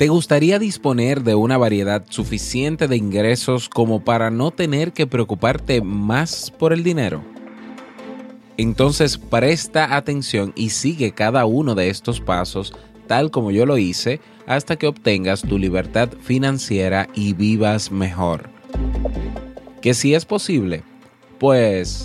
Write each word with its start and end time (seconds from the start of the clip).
¿Te 0.00 0.08
gustaría 0.08 0.58
disponer 0.58 1.22
de 1.24 1.34
una 1.34 1.58
variedad 1.58 2.06
suficiente 2.08 2.88
de 2.88 2.96
ingresos 2.96 3.68
como 3.68 4.02
para 4.02 4.30
no 4.30 4.50
tener 4.50 4.94
que 4.94 5.06
preocuparte 5.06 5.82
más 5.82 6.50
por 6.50 6.72
el 6.72 6.82
dinero? 6.82 7.22
Entonces 8.56 9.18
presta 9.18 9.94
atención 9.94 10.54
y 10.56 10.70
sigue 10.70 11.12
cada 11.12 11.44
uno 11.44 11.74
de 11.74 11.90
estos 11.90 12.18
pasos 12.18 12.72
tal 13.08 13.30
como 13.30 13.50
yo 13.50 13.66
lo 13.66 13.76
hice 13.76 14.20
hasta 14.46 14.76
que 14.76 14.86
obtengas 14.86 15.42
tu 15.42 15.58
libertad 15.58 16.08
financiera 16.22 17.06
y 17.14 17.34
vivas 17.34 17.90
mejor. 17.92 18.48
Que 19.82 19.92
si 19.92 20.14
es 20.14 20.24
posible, 20.24 20.82
pues 21.38 22.04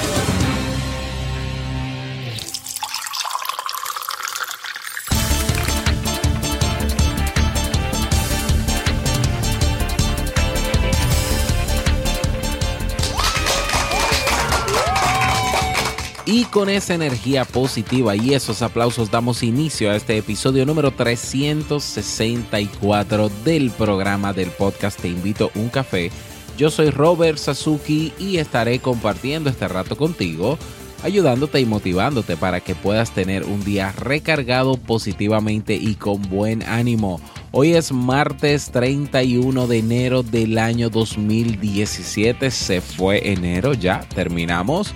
Y 16.31 16.45
con 16.45 16.69
esa 16.69 16.93
energía 16.93 17.43
positiva 17.43 18.15
y 18.15 18.33
esos 18.33 18.61
aplausos 18.61 19.11
damos 19.11 19.43
inicio 19.43 19.91
a 19.91 19.97
este 19.97 20.15
episodio 20.15 20.65
número 20.65 20.91
364 20.91 23.29
del 23.43 23.69
programa 23.71 24.31
del 24.31 24.49
podcast 24.51 25.01
Te 25.01 25.09
invito 25.09 25.51
a 25.53 25.59
un 25.59 25.67
café. 25.67 26.09
Yo 26.57 26.69
soy 26.69 26.89
Robert 26.89 27.37
Sasuki 27.37 28.13
y 28.17 28.37
estaré 28.37 28.79
compartiendo 28.79 29.49
este 29.49 29.67
rato 29.67 29.97
contigo, 29.97 30.57
ayudándote 31.03 31.59
y 31.59 31.65
motivándote 31.65 32.37
para 32.37 32.61
que 32.61 32.75
puedas 32.75 33.13
tener 33.13 33.43
un 33.43 33.65
día 33.65 33.91
recargado 33.91 34.77
positivamente 34.77 35.75
y 35.75 35.95
con 35.95 36.21
buen 36.21 36.63
ánimo. 36.63 37.19
Hoy 37.51 37.73
es 37.73 37.91
martes 37.91 38.71
31 38.71 39.67
de 39.67 39.79
enero 39.79 40.23
del 40.23 40.59
año 40.59 40.89
2017. 40.89 42.51
Se 42.51 42.79
fue 42.79 43.33
enero, 43.33 43.73
ya 43.73 43.99
terminamos. 44.15 44.95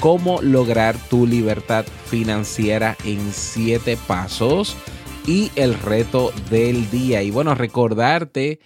cómo 0.00 0.40
lograr 0.42 0.96
tu 1.08 1.26
libertad 1.26 1.84
financiera 2.06 2.96
en 3.04 3.32
siete 3.32 3.96
pasos 4.06 4.76
y 5.26 5.50
el 5.56 5.74
reto 5.74 6.32
del 6.50 6.90
día. 6.90 7.22
Y 7.22 7.30
bueno, 7.30 7.54
recordarte 7.54 8.60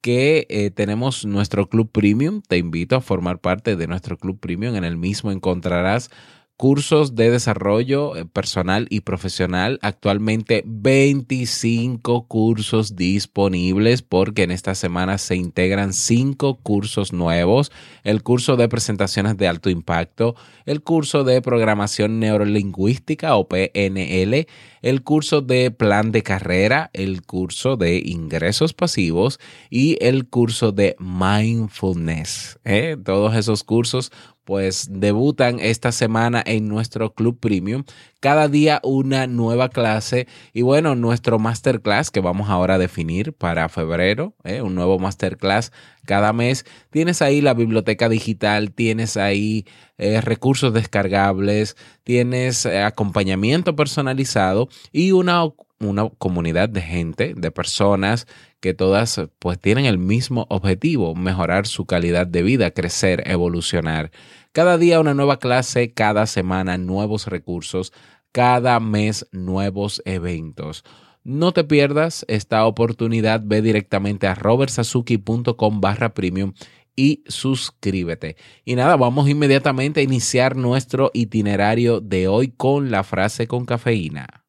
que 0.00 0.46
eh, 0.48 0.70
tenemos 0.70 1.24
nuestro 1.24 1.68
club 1.68 1.90
premium. 1.90 2.42
Te 2.46 2.56
invito 2.56 2.96
a 2.96 3.00
formar 3.00 3.40
parte 3.40 3.76
de 3.76 3.86
nuestro 3.86 4.16
club 4.16 4.38
premium. 4.38 4.76
En 4.76 4.84
el 4.84 4.96
mismo 4.96 5.30
encontrarás 5.30 6.10
cursos 6.58 7.14
de 7.14 7.30
desarrollo 7.30 8.16
eh, 8.16 8.24
personal 8.26 8.88
y 8.90 9.02
profesional. 9.02 9.78
Actualmente 9.80 10.64
25 10.66 12.26
cursos 12.26 12.96
disponibles 12.96 14.02
porque 14.02 14.42
en 14.42 14.50
esta 14.50 14.74
semana 14.74 15.18
se 15.18 15.36
integran 15.36 15.92
5 15.92 16.56
cursos 16.56 17.12
nuevos. 17.12 17.70
El 18.02 18.24
curso 18.24 18.56
de 18.56 18.68
presentaciones 18.68 19.36
de 19.36 19.46
alto 19.46 19.70
impacto, 19.70 20.34
el 20.66 20.82
curso 20.82 21.22
de 21.22 21.40
programación 21.42 22.18
neurolingüística 22.18 23.36
o 23.36 23.46
PNL, 23.46 24.48
el 24.82 25.02
curso 25.04 25.40
de 25.40 25.70
plan 25.70 26.10
de 26.10 26.24
carrera, 26.24 26.90
el 26.92 27.22
curso 27.22 27.76
de 27.76 28.02
ingresos 28.04 28.74
pasivos 28.74 29.38
y 29.70 29.96
el 30.04 30.26
curso 30.26 30.72
de 30.72 30.96
mindfulness. 30.98 32.58
¿eh? 32.64 32.96
Todos 33.02 33.36
esos 33.36 33.62
cursos 33.62 34.10
pues 34.48 34.88
debutan 34.90 35.60
esta 35.60 35.92
semana 35.92 36.42
en 36.46 36.68
nuestro 36.68 37.12
Club 37.12 37.38
Premium. 37.38 37.84
Cada 38.18 38.48
día 38.48 38.80
una 38.82 39.26
nueva 39.26 39.68
clase 39.68 40.26
y 40.54 40.62
bueno, 40.62 40.94
nuestro 40.94 41.38
masterclass 41.38 42.10
que 42.10 42.20
vamos 42.20 42.48
ahora 42.48 42.76
a 42.76 42.78
definir 42.78 43.34
para 43.34 43.68
febrero, 43.68 44.32
¿eh? 44.44 44.62
un 44.62 44.74
nuevo 44.74 44.98
masterclass 44.98 45.70
cada 46.06 46.32
mes. 46.32 46.64
Tienes 46.88 47.20
ahí 47.20 47.42
la 47.42 47.52
biblioteca 47.52 48.08
digital, 48.08 48.72
tienes 48.72 49.18
ahí 49.18 49.66
eh, 49.98 50.22
recursos 50.22 50.72
descargables, 50.72 51.76
tienes 52.02 52.64
eh, 52.64 52.80
acompañamiento 52.80 53.76
personalizado 53.76 54.70
y 54.92 55.12
una, 55.12 55.42
una 55.80 56.08
comunidad 56.18 56.68
de 56.68 56.82
gente, 56.82 57.34
de 57.36 57.50
personas 57.50 58.26
que 58.60 58.74
todas 58.74 59.20
pues 59.38 59.58
tienen 59.60 59.84
el 59.84 59.98
mismo 59.98 60.46
objetivo, 60.50 61.14
mejorar 61.14 61.66
su 61.66 61.86
calidad 61.86 62.26
de 62.26 62.42
vida, 62.42 62.70
crecer, 62.72 63.22
evolucionar. 63.26 64.10
Cada 64.52 64.78
día 64.78 65.00
una 65.00 65.14
nueva 65.14 65.38
clase, 65.38 65.92
cada 65.92 66.26
semana 66.26 66.78
nuevos 66.78 67.26
recursos, 67.26 67.92
cada 68.32 68.80
mes 68.80 69.26
nuevos 69.32 70.02
eventos. 70.04 70.84
No 71.24 71.52
te 71.52 71.64
pierdas 71.64 72.24
esta 72.28 72.64
oportunidad, 72.66 73.42
ve 73.44 73.62
directamente 73.62 74.26
a 74.26 74.34
robertsazuki.com 74.34 75.80
barra 75.80 76.14
premium 76.14 76.54
y 76.96 77.22
suscríbete. 77.28 78.36
Y 78.64 78.74
nada, 78.74 78.96
vamos 78.96 79.28
inmediatamente 79.28 80.00
a 80.00 80.02
iniciar 80.02 80.56
nuestro 80.56 81.10
itinerario 81.14 82.00
de 82.00 82.26
hoy 82.26 82.48
con 82.48 82.90
la 82.90 83.04
frase 83.04 83.46
con 83.46 83.66
cafeína. 83.66 84.47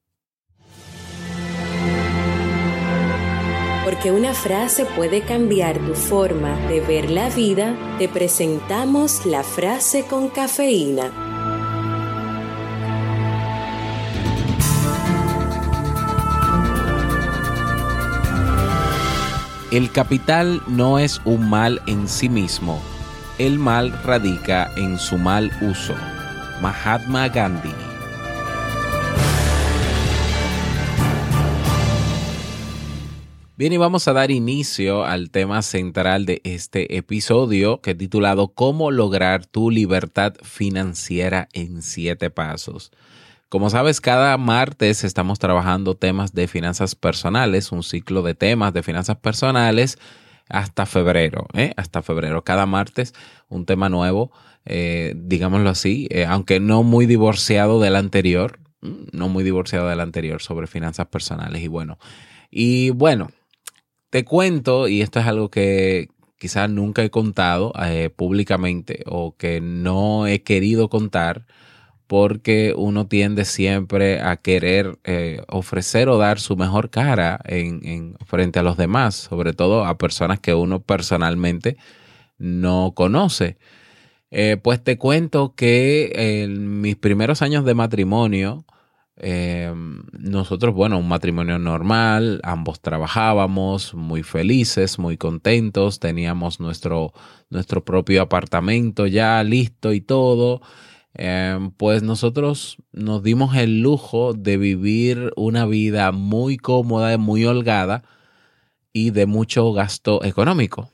Porque 3.90 4.12
una 4.12 4.36
frase 4.36 4.86
puede 4.86 5.24
cambiar 5.24 5.80
tu 5.80 5.96
forma 5.96 6.56
de 6.68 6.80
ver 6.80 7.10
la 7.10 7.28
vida, 7.32 7.76
te 7.98 8.08
presentamos 8.08 9.26
la 9.26 9.42
frase 9.42 10.06
con 10.06 10.30
cafeína. 10.30 11.12
El 19.72 19.92
capital 19.92 20.62
no 20.68 21.00
es 21.00 21.20
un 21.26 21.50
mal 21.50 21.82
en 21.88 22.08
sí 22.08 22.30
mismo, 22.30 22.80
el 23.40 23.58
mal 23.58 23.92
radica 24.04 24.70
en 24.78 25.00
su 25.00 25.18
mal 25.18 25.52
uso. 25.62 25.96
Mahatma 26.62 27.28
Gandhi 27.28 27.89
Bien, 33.60 33.74
y 33.74 33.78
vamos 33.78 34.08
a 34.08 34.14
dar 34.14 34.32
inicio 34.32 35.04
al 35.04 35.32
tema 35.32 35.62
central 35.64 36.26
de 36.26 36.40
este 36.46 36.96
episodio 36.96 37.82
que 37.82 37.92
he 37.92 37.96
titulado 37.96 38.54
Cómo 38.54 38.90
lograr 38.90 39.46
tu 39.46 39.70
libertad 39.70 40.36
financiera 40.44 41.50
en 41.52 41.82
siete 41.82 42.30
pasos. 42.30 42.94
Como 43.50 43.70
sabes, 43.70 44.00
cada 44.00 44.38
martes 44.38 45.04
estamos 45.04 45.40
trabajando 45.40 45.96
temas 45.96 46.34
de 46.34 46.48
finanzas 46.48 46.96
personales, 46.96 47.74
un 47.74 47.84
ciclo 47.84 48.22
de 48.22 48.34
temas 48.34 48.72
de 48.72 48.82
finanzas 48.82 49.18
personales 49.18 49.98
hasta 50.48 50.86
febrero, 50.86 51.46
¿eh? 51.52 51.74
hasta 51.76 52.02
febrero. 52.02 52.46
Cada 52.46 52.66
martes 52.66 53.14
un 53.50 53.66
tema 53.66 53.90
nuevo, 53.90 54.32
eh, 54.64 55.16
digámoslo 55.18 55.70
así, 55.70 56.08
eh, 56.12 56.26
aunque 56.26 56.62
no 56.62 56.84
muy 56.84 57.08
divorciado 57.08 57.82
del 57.82 57.98
anterior, 57.98 58.58
no 58.80 59.28
muy 59.28 59.44
divorciado 59.44 59.90
del 59.90 60.00
anterior 60.00 60.42
sobre 60.42 60.68
finanzas 60.68 61.08
personales. 61.08 61.62
Y 61.62 61.68
bueno, 61.68 62.00
y 62.50 62.92
bueno, 62.92 63.32
te 64.10 64.26
cuento, 64.26 64.88
y 64.88 65.02
esto 65.02 65.20
es 65.20 65.28
algo 65.28 65.50
que 65.50 66.10
quizás 66.38 66.70
nunca 66.70 67.04
he 67.04 67.10
contado 67.10 67.74
eh, 67.84 68.10
públicamente 68.10 69.04
o 69.06 69.36
que 69.36 69.62
no 69.62 70.26
he 70.26 70.42
querido 70.42 70.90
contar 70.90 71.46
porque 72.08 72.74
uno 72.76 73.06
tiende 73.06 73.46
siempre 73.46 74.20
a 74.20 74.38
querer 74.38 74.98
eh, 75.04 75.44
ofrecer 75.48 76.10
o 76.10 76.18
dar 76.18 76.40
su 76.40 76.58
mejor 76.58 76.90
cara 76.90 77.40
en, 77.46 78.18
frente 78.26 78.58
a 78.58 78.64
los 78.64 78.78
demás, 78.78 79.14
sobre 79.14 79.54
todo 79.54 79.86
a 79.86 80.00
personas 80.00 80.40
que 80.40 80.56
uno 80.56 80.82
personalmente 80.82 81.78
no 82.40 82.94
conoce. 82.96 83.58
Eh, 84.32 84.58
pues 84.58 84.84
te 84.84 84.98
cuento 84.98 85.54
que 85.56 86.42
en 86.42 86.82
mis 86.82 86.96
primeros 86.96 87.44
años 87.44 87.64
de 87.64 87.76
matrimonio, 87.76 88.66
eh, 89.20 89.74
nosotros, 90.18 90.74
bueno, 90.74 90.98
un 90.98 91.08
matrimonio 91.08 91.60
normal, 91.60 92.40
ambos 92.44 92.80
trabajábamos 92.80 93.94
muy 93.94 94.24
felices, 94.24 94.98
muy 94.98 95.18
contentos, 95.18 96.00
teníamos 96.00 96.60
nuestro, 96.60 97.14
nuestro 97.50 97.84
propio 97.84 98.22
apartamento 98.22 99.08
ya 99.08 99.44
listo 99.44 99.92
y 99.94 100.02
todo. 100.02 100.62
Em, 101.16 101.72
pues 101.72 102.02
nosotros 102.02 102.78
nos 102.94 103.24
dimos 103.24 103.56
el 103.58 103.82
lujo 103.82 104.34
de 104.34 104.58
vivir 104.58 105.34
una 105.36 105.66
vida 105.66 106.12
muy 106.12 106.58
cómoda, 106.58 107.18
muy 107.18 107.44
holgada 107.46 108.04
y 108.94 109.12
de 109.12 109.26
mucho 109.26 109.74
gasto 109.74 110.24
económico. 110.24 110.92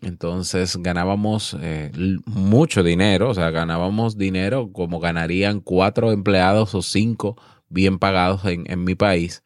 Entonces 0.00 0.76
ganábamos 0.76 1.56
eh, 1.60 1.90
mucho 2.26 2.84
dinero, 2.84 3.30
o 3.30 3.34
sea, 3.34 3.50
ganábamos 3.50 4.16
dinero 4.16 4.70
como 4.72 5.00
ganarían 5.00 5.58
cuatro 5.60 6.12
empleados 6.12 6.72
o 6.76 6.82
cinco 6.82 7.36
bien 7.68 7.98
pagados 7.98 8.44
en, 8.44 8.64
en 8.70 8.84
mi 8.84 8.94
país. 8.94 9.42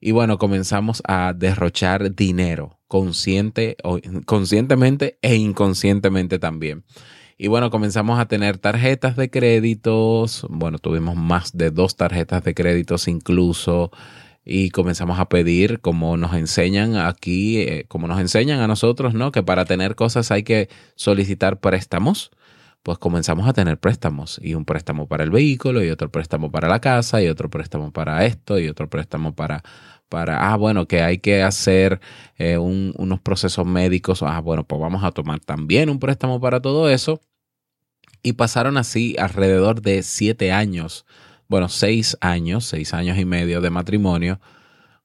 Y 0.00 0.12
bueno, 0.12 0.38
comenzamos 0.38 1.02
a 1.06 1.32
derrochar 1.34 2.14
dinero, 2.14 2.78
consciente, 2.86 3.76
conscientemente 4.26 5.18
e 5.22 5.36
inconscientemente 5.36 6.38
también. 6.38 6.84
Y 7.38 7.48
bueno, 7.48 7.70
comenzamos 7.70 8.18
a 8.18 8.28
tener 8.28 8.58
tarjetas 8.58 9.16
de 9.16 9.30
créditos. 9.30 10.46
Bueno, 10.48 10.78
tuvimos 10.78 11.16
más 11.16 11.56
de 11.56 11.70
dos 11.70 11.96
tarjetas 11.96 12.44
de 12.44 12.54
créditos 12.54 13.08
incluso. 13.08 13.90
Y 14.44 14.70
comenzamos 14.70 15.18
a 15.18 15.28
pedir, 15.28 15.80
como 15.80 16.16
nos 16.16 16.34
enseñan 16.34 16.96
aquí, 16.96 17.58
eh, 17.58 17.84
como 17.88 18.06
nos 18.06 18.20
enseñan 18.20 18.60
a 18.60 18.68
nosotros, 18.68 19.12
¿no? 19.12 19.32
Que 19.32 19.42
para 19.42 19.64
tener 19.64 19.96
cosas 19.96 20.30
hay 20.30 20.44
que 20.44 20.68
solicitar 20.94 21.58
préstamos. 21.58 22.30
Pues 22.86 22.98
comenzamos 22.98 23.48
a 23.48 23.52
tener 23.52 23.80
préstamos. 23.80 24.38
Y 24.40 24.54
un 24.54 24.64
préstamo 24.64 25.08
para 25.08 25.24
el 25.24 25.30
vehículo, 25.30 25.82
y 25.82 25.90
otro 25.90 26.08
préstamo 26.08 26.52
para 26.52 26.68
la 26.68 26.80
casa, 26.80 27.20
y 27.20 27.26
otro 27.26 27.50
préstamo 27.50 27.90
para 27.90 28.24
esto, 28.24 28.60
y 28.60 28.68
otro 28.68 28.88
préstamo 28.88 29.34
para 29.34 29.64
para, 30.08 30.52
ah, 30.52 30.56
bueno, 30.56 30.86
que 30.86 31.02
hay 31.02 31.18
que 31.18 31.42
hacer 31.42 32.00
eh, 32.38 32.58
unos 32.58 33.20
procesos 33.22 33.66
médicos, 33.66 34.22
ah, 34.22 34.38
bueno, 34.40 34.62
pues 34.64 34.80
vamos 34.80 35.02
a 35.02 35.10
tomar 35.10 35.40
también 35.40 35.90
un 35.90 35.98
préstamo 35.98 36.40
para 36.40 36.60
todo 36.60 36.88
eso. 36.88 37.20
Y 38.22 38.34
pasaron 38.34 38.76
así 38.76 39.16
alrededor 39.18 39.82
de 39.82 40.04
siete 40.04 40.52
años, 40.52 41.06
bueno, 41.48 41.68
seis 41.68 42.16
años, 42.20 42.66
seis 42.66 42.94
años 42.94 43.18
y 43.18 43.24
medio 43.24 43.60
de 43.60 43.70
matrimonio, 43.70 44.38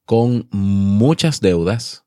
con 0.06 0.48
muchas 0.52 1.42
deudas 1.42 2.06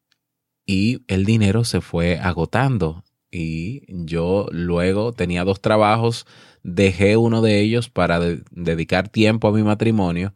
y 0.64 1.02
el 1.08 1.24
dinero 1.24 1.64
se 1.64 1.80
fue 1.80 2.20
agotando. 2.20 3.03
Y 3.34 3.82
yo 3.88 4.46
luego 4.52 5.12
tenía 5.12 5.44
dos 5.44 5.60
trabajos, 5.60 6.26
dejé 6.62 7.16
uno 7.16 7.42
de 7.42 7.60
ellos 7.60 7.90
para 7.90 8.20
dedicar 8.52 9.08
tiempo 9.08 9.48
a 9.48 9.52
mi 9.52 9.62
matrimonio 9.62 10.34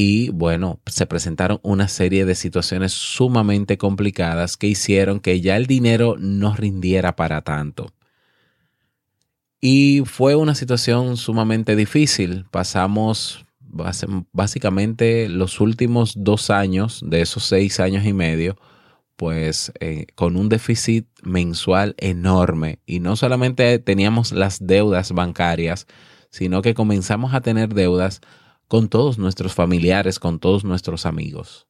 y 0.00 0.28
bueno, 0.30 0.80
se 0.86 1.06
presentaron 1.06 1.58
una 1.64 1.88
serie 1.88 2.24
de 2.24 2.36
situaciones 2.36 2.92
sumamente 2.92 3.78
complicadas 3.78 4.56
que 4.56 4.68
hicieron 4.68 5.18
que 5.18 5.40
ya 5.40 5.56
el 5.56 5.66
dinero 5.66 6.14
no 6.20 6.54
rindiera 6.54 7.16
para 7.16 7.42
tanto. 7.42 7.92
Y 9.60 10.04
fue 10.06 10.36
una 10.36 10.54
situación 10.54 11.16
sumamente 11.16 11.74
difícil. 11.74 12.44
Pasamos 12.52 13.44
básicamente 14.30 15.28
los 15.28 15.60
últimos 15.60 16.14
dos 16.16 16.50
años 16.50 17.00
de 17.04 17.22
esos 17.22 17.44
seis 17.44 17.80
años 17.80 18.06
y 18.06 18.12
medio, 18.12 18.56
pues 19.18 19.72
eh, 19.80 20.06
con 20.14 20.36
un 20.36 20.48
déficit 20.48 21.08
mensual 21.24 21.96
enorme. 21.98 22.78
Y 22.86 23.00
no 23.00 23.16
solamente 23.16 23.80
teníamos 23.80 24.30
las 24.30 24.64
deudas 24.64 25.10
bancarias, 25.10 25.88
sino 26.30 26.62
que 26.62 26.72
comenzamos 26.72 27.34
a 27.34 27.40
tener 27.40 27.74
deudas 27.74 28.20
con 28.68 28.88
todos 28.88 29.18
nuestros 29.18 29.54
familiares, 29.54 30.20
con 30.20 30.38
todos 30.38 30.62
nuestros 30.62 31.04
amigos. 31.04 31.66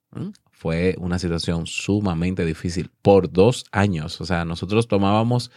Fue 0.50 0.94
una 0.98 1.18
situación 1.18 1.66
sumamente 1.66 2.44
difícil 2.44 2.90
por 3.00 3.32
dos 3.32 3.64
años. 3.72 4.20
O 4.20 4.26
sea, 4.26 4.44
nosotros 4.44 4.86
tomábamos 4.86 5.50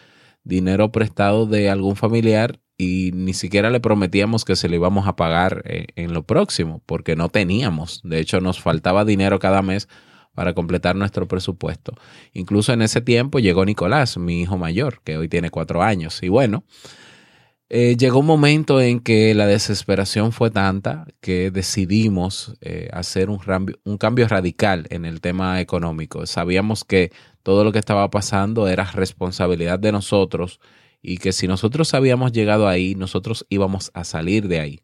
dinero 0.45 0.93
prestado 0.93 1.45
de 1.45 1.69
algún 1.69 1.97
familiar 1.97 2.61
y 2.77 3.11
ni 3.13 3.33
siquiera 3.33 3.69
le 3.69 3.81
prometíamos 3.81 4.45
que 4.45 4.55
se 4.55 4.69
le 4.69 4.77
íbamos 4.77 5.09
a 5.09 5.17
pagar 5.17 5.61
eh, 5.65 5.87
en 5.97 6.13
lo 6.13 6.23
próximo, 6.23 6.81
porque 6.85 7.17
no 7.17 7.27
teníamos. 7.27 7.99
De 8.05 8.21
hecho, 8.21 8.39
nos 8.39 8.61
faltaba 8.61 9.03
dinero 9.03 9.39
cada 9.39 9.61
mes 9.61 9.89
para 10.33 10.53
completar 10.53 10.95
nuestro 10.95 11.27
presupuesto. 11.27 11.93
Incluso 12.33 12.73
en 12.73 12.81
ese 12.81 13.01
tiempo 13.01 13.39
llegó 13.39 13.65
Nicolás, 13.65 14.17
mi 14.17 14.41
hijo 14.41 14.57
mayor, 14.57 15.01
que 15.03 15.17
hoy 15.17 15.27
tiene 15.27 15.49
cuatro 15.49 15.81
años. 15.81 16.21
Y 16.23 16.29
bueno, 16.29 16.63
eh, 17.69 17.95
llegó 17.97 18.19
un 18.19 18.25
momento 18.25 18.81
en 18.81 18.99
que 18.99 19.33
la 19.33 19.47
desesperación 19.47 20.33
fue 20.33 20.51
tanta 20.51 21.07
que 21.21 21.51
decidimos 21.51 22.53
eh, 22.59 22.89
hacer 22.91 23.29
un, 23.29 23.39
un 23.85 23.97
cambio 23.97 24.27
radical 24.27 24.87
en 24.89 25.05
el 25.05 25.21
tema 25.21 25.61
económico. 25.61 26.25
Sabíamos 26.25 26.83
que 26.83 27.11
todo 27.43 27.63
lo 27.63 27.71
que 27.71 27.79
estaba 27.79 28.09
pasando 28.09 28.67
era 28.67 28.83
responsabilidad 28.83 29.79
de 29.79 29.93
nosotros 29.93 30.59
y 31.01 31.17
que 31.17 31.31
si 31.31 31.47
nosotros 31.47 31.93
habíamos 31.93 32.31
llegado 32.31 32.67
ahí, 32.67 32.95
nosotros 32.95 33.45
íbamos 33.49 33.89
a 33.93 34.03
salir 34.03 34.47
de 34.47 34.59
ahí. 34.59 34.79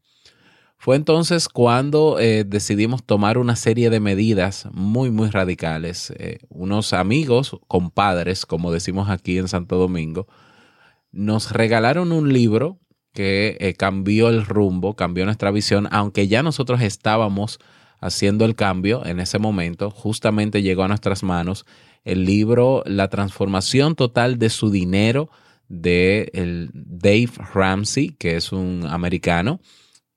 Fue 0.77 0.95
entonces 0.95 1.50
cuando 1.50 2.19
eh, 2.19 2.44
decidimos 2.45 3.03
tomar 3.03 3.38
una 3.38 3.56
serie 3.56 3.89
de 3.89 4.00
medidas 4.00 4.68
muy, 4.71 5.12
muy 5.12 5.29
radicales. 5.29 6.13
unos 6.50 6.94
amigos, 6.94 7.57
compadres, 7.68 8.45
como 8.45 8.71
decimos 8.71 9.09
aquí 9.09 9.38
en 9.38 9.47
Santo 9.47 9.77
Domingo, 9.77 10.27
nos 11.12 11.51
regalaron 11.51 12.12
un 12.12 12.31
libro 12.31 12.79
que 13.18 13.57
eh, 13.59 13.74
cambió 13.74 14.29
el 14.29 14.45
rumbo, 14.45 14.95
cambió 14.95 15.25
nuestra 15.25 15.50
visión, 15.50 15.88
aunque 15.89 16.27
ya 16.27 16.44
nosotros 16.44 16.81
estábamos 16.81 17.57
haciendo 18.00 18.45
el 18.45 18.53
cambio 18.53 19.03
en 19.07 19.19
ese 19.19 19.39
momento, 19.39 19.89
justamente 19.89 20.62
llegó 20.62 20.83
a 20.83 20.88
nuestras 20.88 21.23
manos 21.23 21.65
el 22.06 22.25
libro 22.25 22.83
La 22.85 23.07
transformación 23.07 23.95
total 23.95 24.38
de 24.38 24.51
su 24.51 24.69
dinero 24.69 25.31
de 25.68 26.30
el 26.33 26.69
Dave 26.73 27.31
Ramsey, 27.56 28.09
que 28.09 28.35
es 28.35 28.51
un 28.51 28.85
americano 28.88 29.59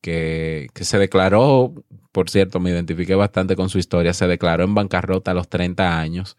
que, 0.00 0.68
que, 0.74 0.84
se 0.84 0.98
declaró, 0.98 1.74
por 2.12 2.30
cierto, 2.30 2.60
me 2.60 2.70
identifiqué 2.70 3.14
bastante 3.14 3.56
con 3.56 3.68
su 3.68 3.78
historia, 3.78 4.14
se 4.14 4.26
declaró 4.26 4.64
en 4.64 4.74
bancarrota 4.74 5.32
a 5.32 5.34
los 5.34 5.48
30 5.48 5.98
años 5.98 6.36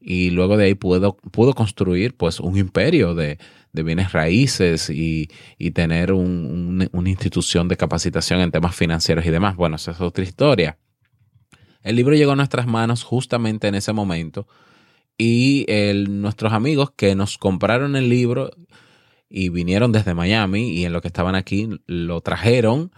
y 0.00 0.30
luego 0.30 0.56
de 0.56 0.66
ahí 0.66 0.74
pudo, 0.74 1.16
pudo 1.16 1.54
construir 1.54 2.16
pues 2.16 2.40
un 2.40 2.56
imperio 2.56 3.14
de, 3.14 3.38
de 3.72 3.82
bienes 3.82 4.12
raíces 4.12 4.90
y, 4.90 5.28
tener 5.72 6.12
una 6.12 7.08
institución 7.08 7.68
de 7.68 7.76
capacitación 7.76 8.40
en 8.40 8.50
temas 8.50 8.74
financieros 8.74 9.24
y 9.24 9.30
demás. 9.30 9.56
Bueno, 9.56 9.76
esa 9.76 9.92
es 9.92 10.00
otra 10.00 10.24
historia. 10.24 10.78
El 11.82 11.96
libro 11.96 12.14
llegó 12.14 12.32
a 12.32 12.36
nuestras 12.36 12.66
manos 12.66 13.04
justamente 13.04 13.68
en 13.68 13.74
ese 13.74 13.92
momento 13.92 14.48
y 15.16 15.66
nuestros 16.08 16.52
amigos 16.52 16.90
que 16.96 17.14
nos 17.14 17.38
compraron 17.38 17.96
el 17.96 18.08
libro 18.08 18.50
y 19.28 19.48
vinieron 19.50 19.92
desde 19.92 20.14
Miami 20.14 20.70
y 20.70 20.84
en 20.84 20.92
lo 20.92 21.00
que 21.00 21.08
estaban 21.08 21.34
aquí 21.34 21.68
lo 21.86 22.20
trajeron 22.20 22.90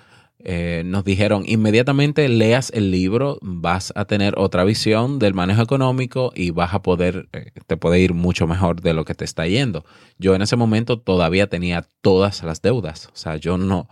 eh, 0.43 0.85
nos 0.87 1.05
dijeron 1.05 1.45
inmediatamente 1.47 2.27
leas 2.31 2.71
el 2.75 2.91
libro, 2.91 3.39
vas 3.43 3.93
a 3.95 4.07
tener 4.07 4.39
otra 4.39 4.65
visión 4.65 5.19
del 5.19 5.35
manejo 5.35 5.61
económico 5.61 6.33
y 6.35 6.51
vas 6.51 6.73
a 6.73 6.81
poder, 6.81 7.29
eh, 7.35 7.51
te 7.67 7.77
puede 7.77 8.01
ir 8.01 8.15
mucho 8.15 8.47
mejor 8.47 8.81
de 8.81 8.95
lo 8.95 9.05
que 9.05 9.15
te 9.15 9.27
está 9.27 9.47
yendo. 9.47 9.85
Yo 10.19 10.35
en 10.35 10.41
ese 10.41 10.57
momento 10.57 10.99
todavía 10.99 11.49
tenía 11.49 11.87
todas 12.01 12.43
las 12.43 12.63
deudas, 12.63 13.09
o 13.09 13.17
sea, 13.17 13.37
yo 13.37 13.59
no, 13.59 13.89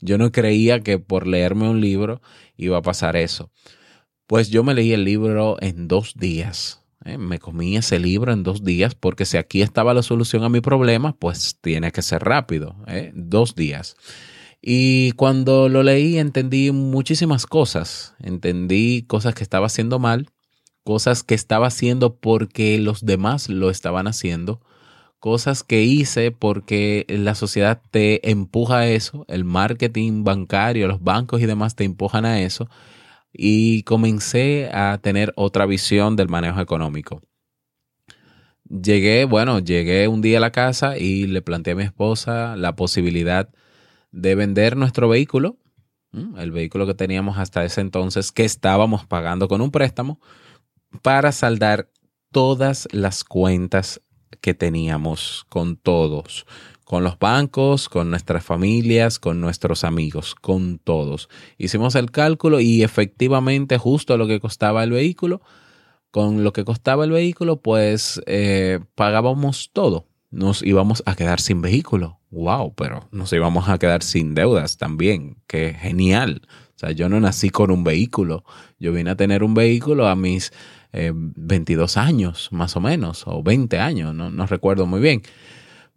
yo 0.00 0.18
no 0.18 0.32
creía 0.32 0.80
que 0.80 0.98
por 0.98 1.28
leerme 1.28 1.68
un 1.68 1.80
libro 1.80 2.20
iba 2.56 2.78
a 2.78 2.82
pasar 2.82 3.14
eso. 3.14 3.52
Pues 4.26 4.50
yo 4.50 4.64
me 4.64 4.74
leí 4.74 4.92
el 4.92 5.04
libro 5.04 5.56
en 5.60 5.86
dos 5.86 6.14
días. 6.16 6.81
¿Eh? 7.04 7.18
Me 7.18 7.38
comí 7.38 7.76
ese 7.76 7.98
libro 7.98 8.32
en 8.32 8.42
dos 8.42 8.64
días 8.64 8.94
porque 8.94 9.24
si 9.24 9.36
aquí 9.36 9.62
estaba 9.62 9.94
la 9.94 10.02
solución 10.02 10.44
a 10.44 10.48
mi 10.48 10.60
problema, 10.60 11.14
pues 11.16 11.58
tiene 11.60 11.92
que 11.92 12.02
ser 12.02 12.22
rápido, 12.22 12.76
dos 13.14 13.54
días. 13.54 13.96
Y 14.62 15.12
cuando 15.12 15.68
lo 15.68 15.82
leí 15.82 16.18
entendí 16.18 16.70
muchísimas 16.70 17.46
cosas. 17.46 18.14
Entendí 18.20 19.02
cosas 19.02 19.34
que 19.34 19.42
estaba 19.42 19.66
haciendo 19.66 19.98
mal, 19.98 20.28
cosas 20.84 21.24
que 21.24 21.34
estaba 21.34 21.66
haciendo 21.66 22.16
porque 22.16 22.78
los 22.78 23.04
demás 23.04 23.48
lo 23.48 23.70
estaban 23.70 24.06
haciendo, 24.06 24.60
cosas 25.18 25.64
que 25.64 25.82
hice 25.82 26.30
porque 26.30 27.06
la 27.08 27.34
sociedad 27.34 27.80
te 27.90 28.30
empuja 28.30 28.78
a 28.78 28.88
eso, 28.88 29.24
el 29.28 29.44
marketing 29.44 30.24
bancario, 30.24 30.86
los 30.88 31.02
bancos 31.02 31.40
y 31.40 31.46
demás 31.46 31.74
te 31.74 31.84
empujan 31.84 32.24
a 32.24 32.40
eso. 32.40 32.68
Y 33.32 33.82
comencé 33.84 34.70
a 34.72 34.98
tener 34.98 35.32
otra 35.36 35.66
visión 35.66 36.16
del 36.16 36.28
manejo 36.28 36.60
económico. 36.60 37.20
Llegué, 38.68 39.24
bueno, 39.24 39.58
llegué 39.58 40.08
un 40.08 40.22
día 40.22 40.38
a 40.38 40.40
la 40.40 40.52
casa 40.52 40.96
y 40.96 41.26
le 41.26 41.42
planteé 41.42 41.72
a 41.72 41.76
mi 41.76 41.82
esposa 41.82 42.56
la 42.56 42.74
posibilidad 42.74 43.50
de 44.12 44.34
vender 44.34 44.76
nuestro 44.76 45.08
vehículo, 45.08 45.56
el 46.36 46.52
vehículo 46.52 46.86
que 46.86 46.94
teníamos 46.94 47.38
hasta 47.38 47.64
ese 47.64 47.80
entonces, 47.80 48.32
que 48.32 48.44
estábamos 48.44 49.06
pagando 49.06 49.48
con 49.48 49.60
un 49.60 49.70
préstamo, 49.70 50.20
para 51.00 51.32
saldar 51.32 51.90
todas 52.30 52.88
las 52.92 53.24
cuentas 53.24 54.00
que 54.40 54.54
teníamos 54.54 55.46
con 55.48 55.76
todos, 55.76 56.46
con 56.92 57.04
los 57.04 57.18
bancos, 57.18 57.88
con 57.88 58.10
nuestras 58.10 58.44
familias, 58.44 59.18
con 59.18 59.40
nuestros 59.40 59.82
amigos, 59.82 60.34
con 60.34 60.78
todos. 60.78 61.30
Hicimos 61.56 61.94
el 61.94 62.10
cálculo 62.10 62.60
y 62.60 62.82
efectivamente 62.82 63.78
justo 63.78 64.18
lo 64.18 64.26
que 64.26 64.40
costaba 64.40 64.84
el 64.84 64.90
vehículo, 64.90 65.40
con 66.10 66.44
lo 66.44 66.52
que 66.52 66.66
costaba 66.66 67.04
el 67.04 67.10
vehículo, 67.10 67.62
pues 67.62 68.20
eh, 68.26 68.78
pagábamos 68.94 69.70
todo. 69.72 70.06
Nos 70.30 70.62
íbamos 70.62 71.02
a 71.06 71.14
quedar 71.14 71.40
sin 71.40 71.62
vehículo. 71.62 72.18
Wow, 72.28 72.74
pero 72.74 73.08
nos 73.10 73.32
íbamos 73.32 73.70
a 73.70 73.78
quedar 73.78 74.02
sin 74.02 74.34
deudas 74.34 74.76
también. 74.76 75.38
Qué 75.46 75.72
genial. 75.72 76.42
O 76.76 76.78
sea, 76.78 76.90
yo 76.90 77.08
no 77.08 77.18
nací 77.20 77.48
con 77.48 77.70
un 77.70 77.84
vehículo. 77.84 78.44
Yo 78.78 78.92
vine 78.92 79.08
a 79.08 79.16
tener 79.16 79.44
un 79.44 79.54
vehículo 79.54 80.08
a 80.08 80.14
mis 80.14 80.52
22 80.92 81.96
eh, 81.96 82.00
años, 82.00 82.50
más 82.52 82.76
o 82.76 82.80
menos, 82.80 83.22
o 83.26 83.42
20 83.42 83.78
años, 83.78 84.14
no, 84.14 84.28
no 84.30 84.46
recuerdo 84.46 84.84
muy 84.84 85.00
bien. 85.00 85.22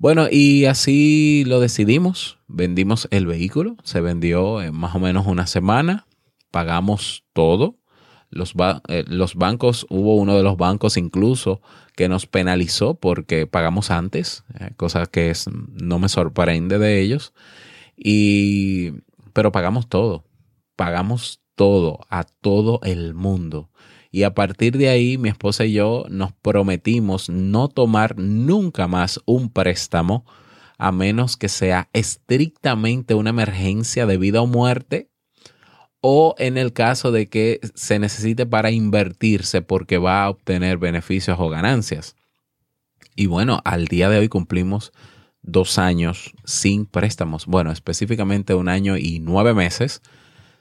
Bueno, 0.05 0.27
y 0.29 0.65
así 0.65 1.45
lo 1.47 1.59
decidimos. 1.59 2.37
Vendimos 2.47 3.07
el 3.09 3.25
vehículo, 3.25 3.75
se 3.83 4.01
vendió 4.01 4.61
en 4.61 4.75
más 4.75 4.93
o 4.93 4.99
menos 4.99 5.25
una 5.25 5.47
semana, 5.47 6.05
pagamos 6.51 7.23
todo. 7.33 7.79
Los, 8.29 8.53
eh, 8.87 9.03
los, 9.07 9.33
bancos, 9.33 9.87
hubo 9.89 10.15
uno 10.17 10.37
de 10.37 10.43
los 10.43 10.57
bancos 10.57 10.97
incluso 10.97 11.59
que 11.95 12.07
nos 12.07 12.27
penalizó 12.27 12.93
porque 12.93 13.47
pagamos 13.47 13.89
antes, 13.89 14.43
eh, 14.59 14.73
cosa 14.77 15.07
que 15.07 15.33
no 15.47 15.97
me 15.97 16.07
sorprende 16.07 16.77
de 16.77 17.01
ellos. 17.01 17.33
Y, 17.97 18.91
pero 19.33 19.51
pagamos 19.51 19.89
todo, 19.89 20.23
pagamos 20.75 21.41
todo, 21.55 22.01
a 22.11 22.25
todo 22.25 22.79
el 22.83 23.15
mundo. 23.15 23.71
Y 24.15 24.23
a 24.23 24.33
partir 24.33 24.77
de 24.77 24.87
ahí, 24.87 25.17
mi 25.17 25.27
esposa 25.27 25.65
y 25.65 25.73
yo 25.73 26.05
nos 26.07 26.31
prometimos 26.31 27.29
no 27.29 27.67
tomar 27.67 28.17
nunca 28.17 28.87
más 28.87 29.19
un 29.25 29.49
préstamo 29.49 30.23
a 30.77 30.93
menos 30.93 31.35
que 31.35 31.49
sea 31.49 31.89
estrictamente 31.91 33.13
una 33.13 33.31
emergencia 33.31 34.05
de 34.05 34.15
vida 34.15 34.41
o 34.41 34.47
muerte 34.47 35.09
o 35.99 36.33
en 36.37 36.57
el 36.57 36.71
caso 36.71 37.11
de 37.11 37.27
que 37.27 37.59
se 37.73 37.99
necesite 37.99 38.45
para 38.45 38.71
invertirse 38.71 39.61
porque 39.61 39.97
va 39.97 40.23
a 40.23 40.29
obtener 40.29 40.77
beneficios 40.77 41.37
o 41.37 41.49
ganancias. 41.49 42.15
Y 43.17 43.25
bueno, 43.25 43.59
al 43.65 43.89
día 43.89 44.07
de 44.07 44.19
hoy 44.19 44.29
cumplimos 44.29 44.93
dos 45.41 45.77
años 45.77 46.31
sin 46.45 46.85
préstamos. 46.85 47.47
Bueno, 47.47 47.69
específicamente 47.69 48.53
un 48.53 48.69
año 48.69 48.95
y 48.95 49.19
nueve 49.19 49.53
meses 49.53 50.01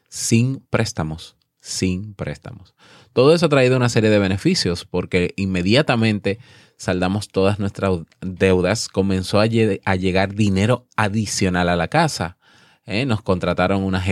sin 0.09 0.59
préstamos, 0.71 1.37
sin 1.65 2.13
préstamos. 2.13 2.75
Todo 3.15 3.35
eso 3.35 3.47
ha 3.47 3.49
traído 3.49 3.79
una 3.79 3.89
serie 3.89 4.11
de 4.11 4.19
beneficios 4.19 4.85
porque 4.85 5.33
inmediatamente 5.37 6.39
saldamos 6.77 7.29
todas 7.29 7.59
nuestras 7.59 8.01
deudas, 8.21 8.89
comenzó 8.89 9.41
a, 9.41 9.47
llegar 9.47 10.35
dinero 10.35 10.87
adicional 10.95 11.71
a 11.71 11.77
la 11.77 11.89
casa. 11.89 12.37
¿eh? 12.85 13.07
Nos 13.07 13.23
contrataron 13.23 13.83
una, 13.83 14.05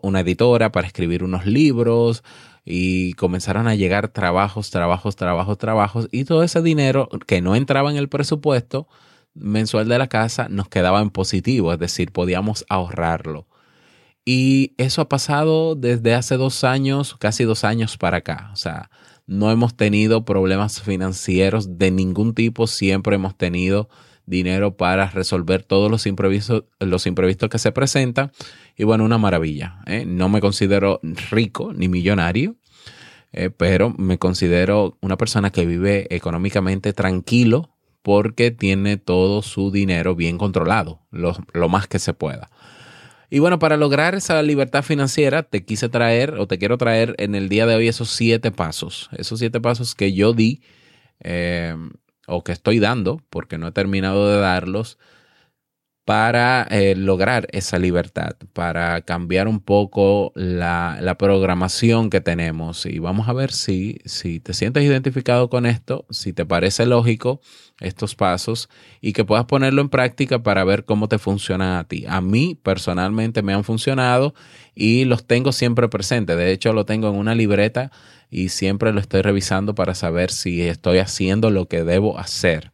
una 0.00 0.20
editora 0.20 0.72
para 0.72 0.86
escribir 0.86 1.22
unos 1.22 1.44
libros 1.44 2.24
y 2.64 3.12
comenzaron 3.12 3.68
a 3.68 3.74
llegar 3.74 4.08
trabajos, 4.08 4.70
trabajos, 4.70 5.14
trabajos, 5.14 5.58
trabajos 5.58 6.08
y 6.10 6.24
todo 6.24 6.42
ese 6.42 6.62
dinero 6.62 7.10
que 7.26 7.42
no 7.42 7.54
entraba 7.54 7.90
en 7.90 7.98
el 7.98 8.08
presupuesto 8.08 8.88
mensual 9.34 9.88
de 9.88 9.98
la 9.98 10.06
casa 10.06 10.48
nos 10.48 10.68
quedaba 10.68 11.02
en 11.02 11.10
positivo, 11.10 11.70
es 11.70 11.78
decir, 11.78 12.12
podíamos 12.12 12.64
ahorrarlo. 12.70 13.46
Y 14.24 14.72
eso 14.78 15.02
ha 15.02 15.08
pasado 15.08 15.74
desde 15.74 16.14
hace 16.14 16.36
dos 16.36 16.64
años, 16.64 17.16
casi 17.18 17.44
dos 17.44 17.64
años 17.64 17.98
para 17.98 18.18
acá. 18.18 18.50
O 18.52 18.56
sea, 18.56 18.90
no 19.26 19.50
hemos 19.50 19.76
tenido 19.76 20.24
problemas 20.24 20.80
financieros 20.80 21.78
de 21.78 21.90
ningún 21.90 22.34
tipo, 22.34 22.66
siempre 22.66 23.16
hemos 23.16 23.36
tenido 23.36 23.88
dinero 24.26 24.76
para 24.78 25.10
resolver 25.10 25.62
todos 25.62 25.90
los 25.90 26.06
imprevistos, 26.06 26.64
los 26.80 27.06
imprevistos 27.06 27.50
que 27.50 27.58
se 27.58 27.72
presentan. 27.72 28.32
Y 28.76 28.84
bueno, 28.84 29.04
una 29.04 29.18
maravilla. 29.18 29.80
¿eh? 29.86 30.04
No 30.06 30.30
me 30.30 30.40
considero 30.40 31.00
rico 31.30 31.72
ni 31.74 31.88
millonario, 31.88 32.56
eh, 33.32 33.50
pero 33.50 33.90
me 33.90 34.18
considero 34.18 34.96
una 35.02 35.18
persona 35.18 35.50
que 35.50 35.66
vive 35.66 36.06
económicamente 36.14 36.94
tranquilo 36.94 37.70
porque 38.00 38.50
tiene 38.50 38.96
todo 38.96 39.42
su 39.42 39.70
dinero 39.70 40.14
bien 40.14 40.38
controlado, 40.38 41.00
lo 41.10 41.68
más 41.68 41.88
que 41.88 41.98
se 41.98 42.12
pueda. 42.12 42.50
Y 43.34 43.40
bueno, 43.40 43.58
para 43.58 43.76
lograr 43.76 44.14
esa 44.14 44.40
libertad 44.44 44.84
financiera, 44.84 45.42
te 45.42 45.64
quise 45.64 45.88
traer 45.88 46.34
o 46.34 46.46
te 46.46 46.56
quiero 46.56 46.78
traer 46.78 47.16
en 47.18 47.34
el 47.34 47.48
día 47.48 47.66
de 47.66 47.74
hoy 47.74 47.88
esos 47.88 48.10
siete 48.10 48.52
pasos. 48.52 49.10
Esos 49.10 49.40
siete 49.40 49.60
pasos 49.60 49.96
que 49.96 50.12
yo 50.12 50.34
di 50.34 50.62
eh, 51.18 51.74
o 52.28 52.44
que 52.44 52.52
estoy 52.52 52.78
dando, 52.78 53.20
porque 53.30 53.58
no 53.58 53.66
he 53.66 53.72
terminado 53.72 54.28
de 54.28 54.38
darlos, 54.38 54.98
para 56.04 56.62
eh, 56.70 56.94
lograr 56.94 57.48
esa 57.50 57.80
libertad, 57.80 58.36
para 58.52 59.00
cambiar 59.00 59.48
un 59.48 59.58
poco 59.58 60.30
la, 60.36 61.16
programación 61.18 62.10
que 62.10 62.20
tenemos. 62.20 62.86
Y 62.86 63.00
vamos 63.00 63.28
a 63.28 63.32
ver 63.32 63.50
si, 63.50 63.98
si 64.04 64.38
te 64.38 64.54
sientes 64.54 64.84
identificado 64.84 65.50
con 65.50 65.66
esto, 65.66 66.06
si 66.08 66.32
te 66.32 66.46
parece 66.46 66.86
lógico 66.86 67.40
estos 67.80 68.14
pasos 68.14 68.68
y 69.00 69.12
que 69.12 69.24
puedas 69.24 69.46
ponerlo 69.46 69.80
en 69.82 69.88
práctica 69.88 70.42
para 70.42 70.64
ver 70.64 70.84
cómo 70.84 71.08
te 71.08 71.18
funciona 71.18 71.78
a 71.78 71.84
ti. 71.84 72.04
A 72.08 72.20
mí 72.20 72.58
personalmente 72.62 73.42
me 73.42 73.52
han 73.52 73.64
funcionado 73.64 74.34
y 74.74 75.04
los 75.04 75.26
tengo 75.26 75.52
siempre 75.52 75.88
presentes. 75.88 76.36
De 76.36 76.52
hecho, 76.52 76.72
lo 76.72 76.84
tengo 76.84 77.08
en 77.08 77.16
una 77.16 77.34
libreta 77.34 77.90
y 78.30 78.50
siempre 78.50 78.92
lo 78.92 79.00
estoy 79.00 79.22
revisando 79.22 79.74
para 79.74 79.94
saber 79.94 80.30
si 80.30 80.62
estoy 80.62 80.98
haciendo 80.98 81.50
lo 81.50 81.66
que 81.66 81.84
debo 81.84 82.18
hacer. 82.18 82.72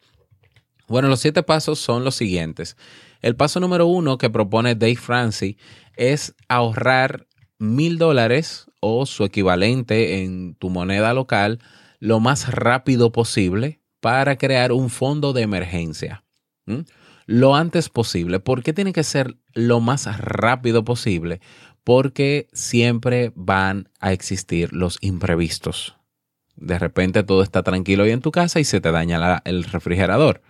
Bueno, 0.86 1.08
los 1.08 1.20
siete 1.20 1.42
pasos 1.42 1.78
son 1.78 2.04
los 2.04 2.16
siguientes. 2.16 2.76
El 3.22 3.36
paso 3.36 3.60
número 3.60 3.86
uno 3.86 4.18
que 4.18 4.30
propone 4.30 4.74
Dave 4.74 4.96
Francis 4.96 5.56
es 5.96 6.34
ahorrar 6.48 7.26
mil 7.58 7.98
dólares 7.98 8.66
o 8.80 9.06
su 9.06 9.24
equivalente 9.24 10.22
en 10.22 10.54
tu 10.54 10.70
moneda 10.70 11.12
local 11.14 11.60
lo 12.00 12.18
más 12.18 12.50
rápido 12.52 13.12
posible 13.12 13.79
para 14.00 14.36
crear 14.36 14.72
un 14.72 14.90
fondo 14.90 15.32
de 15.32 15.42
emergencia. 15.42 16.24
Lo 17.26 17.54
antes 17.54 17.88
posible. 17.88 18.40
¿Por 18.40 18.62
qué 18.62 18.72
tiene 18.72 18.92
que 18.92 19.04
ser 19.04 19.36
lo 19.54 19.80
más 19.80 20.18
rápido 20.18 20.84
posible? 20.84 21.40
Porque 21.84 22.48
siempre 22.52 23.32
van 23.34 23.88
a 24.00 24.12
existir 24.12 24.72
los 24.72 24.98
imprevistos. 25.00 25.96
De 26.56 26.78
repente 26.78 27.22
todo 27.22 27.42
está 27.42 27.62
tranquilo 27.62 28.06
y 28.06 28.10
en 28.10 28.20
tu 28.20 28.30
casa 28.30 28.60
y 28.60 28.64
se 28.64 28.80
te 28.80 28.92
daña 28.92 29.42
el 29.44 29.64
refrigerador 29.64 30.42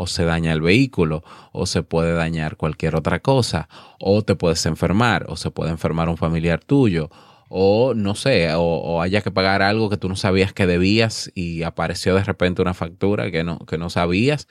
o 0.00 0.06
se 0.06 0.24
daña 0.24 0.52
el 0.52 0.60
vehículo, 0.60 1.24
o 1.50 1.66
se 1.66 1.82
puede 1.82 2.12
dañar 2.12 2.56
cualquier 2.56 2.94
otra 2.94 3.18
cosa, 3.18 3.68
o 3.98 4.22
te 4.22 4.36
puedes 4.36 4.64
enfermar, 4.64 5.26
o 5.28 5.34
se 5.34 5.50
puede 5.50 5.72
enfermar 5.72 6.08
un 6.08 6.16
familiar 6.16 6.60
tuyo, 6.62 7.10
o 7.48 7.94
no 7.94 8.14
sé, 8.14 8.50
o, 8.54 9.00
haya 9.02 9.22
que 9.22 9.30
pagar 9.30 9.62
algo 9.62 9.90
que 9.90 9.96
tú 9.96 10.08
no 10.08 10.16
sabías 10.16 10.52
que 10.52 10.66
debías 10.66 11.30
y 11.34 11.62
apareció 11.62 12.14
de 12.14 12.24
repente 12.24 12.62
una 12.62 12.74
factura 12.74 13.30
que 13.30 13.44
no, 13.44 13.58
que 13.60 13.78
no 13.78 13.90
sabías. 13.90 14.48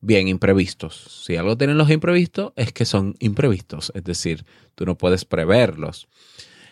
Bien, 0.00 0.26
imprevistos. 0.26 1.24
Si 1.24 1.36
algo 1.36 1.56
tienen 1.56 1.78
los 1.78 1.90
imprevistos, 1.90 2.52
es 2.56 2.72
que 2.72 2.84
son 2.84 3.14
imprevistos, 3.20 3.92
es 3.94 4.02
decir, 4.02 4.44
tú 4.74 4.84
no 4.84 4.98
puedes 4.98 5.24
preverlos. 5.24 6.08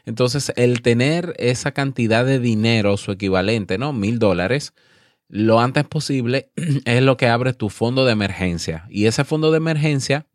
Entonces, 0.04 0.52
el 0.56 0.82
tener 0.82 1.34
esa 1.38 1.72
cantidad 1.72 2.24
de 2.24 2.40
dinero, 2.40 2.96
su 2.96 3.12
equivalente, 3.12 3.78
¿no? 3.78 3.92
Mil 3.92 4.18
dólares, 4.18 4.72
lo 5.28 5.60
antes 5.60 5.84
posible 5.84 6.50
es 6.84 7.02
lo 7.02 7.16
que 7.16 7.28
abre 7.28 7.52
tu 7.52 7.68
fondo 7.68 8.04
de 8.04 8.12
emergencia. 8.12 8.86
Y 8.90 9.06
ese 9.06 9.24
fondo 9.24 9.50
de 9.50 9.58
emergencia 9.58 10.26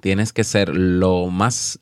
tienes 0.00 0.32
que 0.32 0.44
ser 0.44 0.74
lo 0.74 1.26
más 1.26 1.78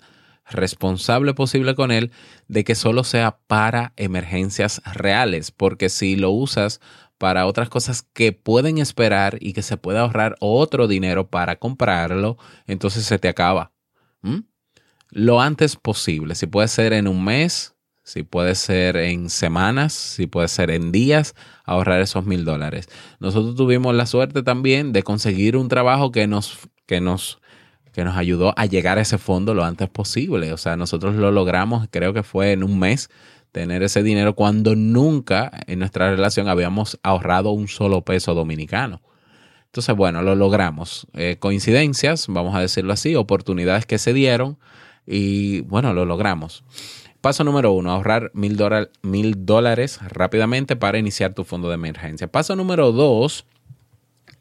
responsable 0.51 1.35
posible 1.35 1.75
con 1.75 1.91
él 1.91 2.13
de 2.49 2.65
que 2.65 2.75
solo 2.75 3.05
sea 3.05 3.39
para 3.47 3.93
emergencias 3.97 4.83
reales, 4.93 5.51
porque 5.51 5.89
si 5.89 6.17
lo 6.17 6.31
usas 6.31 6.81
para 7.19 7.47
otras 7.47 7.69
cosas 7.69 8.03
que 8.03 8.33
pueden 8.33 8.79
esperar 8.79 9.39
y 9.41 9.53
que 9.53 9.63
se 9.63 9.77
puede 9.77 10.01
ahorrar 10.01 10.35
otro 10.41 10.89
dinero 10.89 11.29
para 11.29 11.57
comprarlo, 11.57 12.37
entonces 12.67 13.05
se 13.05 13.19
te 13.19 13.29
acaba. 13.29 13.73
Lo 15.11 15.41
antes 15.41 15.77
posible, 15.77 16.35
si 16.35 16.47
puede 16.47 16.69
ser 16.69 16.93
en 16.93 17.07
un 17.07 17.25
mes, 17.25 17.77
si 18.03 18.25
puede 18.25 18.55
ser 18.55 18.97
en 18.97 19.31
semanas, 19.31 19.93
si 19.93 20.27
puede 20.27 20.49
ser 20.49 20.71
en 20.71 20.91
días, 20.91 21.35
ahorrar 21.65 22.01
esos 22.01 22.27
mil 22.27 22.45
dólares. 22.45 22.89
Nosotros 23.21 23.55
tuvimos 23.55 23.95
la 23.95 24.07
suerte 24.07 24.43
también 24.43 24.93
de 24.93 25.03
conseguir 25.03 25.57
un 25.57 25.69
trabajo 25.69 26.11
que 26.11 26.27
nos, 26.27 26.59
que 26.87 27.01
nos, 27.01 27.41
que 27.93 28.05
nos 28.05 28.17
ayudó 28.17 28.55
a 28.57 28.67
llegar 28.67 28.99
a 28.99 29.03
ese 29.03 29.19
fondo 29.19 29.55
lo 29.55 29.65
antes 29.65 29.89
posible. 29.89 30.53
O 30.53 30.57
sea, 30.57 30.77
nosotros 30.77 31.15
lo 31.15 31.31
logramos, 31.31 31.89
creo 31.91 32.13
que 32.13 32.23
fue 32.23 32.53
en 32.53 32.65
un 32.65 32.79
mes, 32.79 33.11
tener 33.53 33.83
ese 33.83 34.03
dinero 34.03 34.35
cuando 34.35 34.75
nunca 34.75 35.51
en 35.67 35.79
nuestra 35.79 36.11
relación 36.11 36.49
habíamos 36.49 36.99
ahorrado 37.03 37.51
un 37.51 37.69
solo 37.69 38.03
peso 38.03 38.35
dominicano. 38.35 39.03
Entonces, 39.67 39.95
bueno, 39.95 40.23
lo 40.23 40.35
logramos. 40.35 41.07
Eh, 41.15 41.37
coincidencias, 41.39 42.27
vamos 42.29 42.55
a 42.55 42.61
decirlo 42.61 42.93
así, 42.93 43.15
oportunidades 43.15 43.87
que 43.87 43.99
se 43.99 44.13
dieron 44.13 44.59
y 45.07 45.61
bueno, 45.63 45.93
lo 45.93 46.05
logramos. 46.05 46.65
Paso 47.21 47.45
número 47.45 47.73
uno, 47.73 47.93
ahorrar 47.93 48.31
mil, 48.35 48.59
mil 49.03 49.47
dólares 49.47 50.01
rápidamente 50.03 50.77
para 50.77 50.99
iniciar 50.99 51.35
tu 51.35 51.45
fondo 51.45 51.69
de 51.69 51.75
emergencia. 51.75 52.27
Paso 52.27 52.57
número 52.57 52.91
dos 52.91 53.47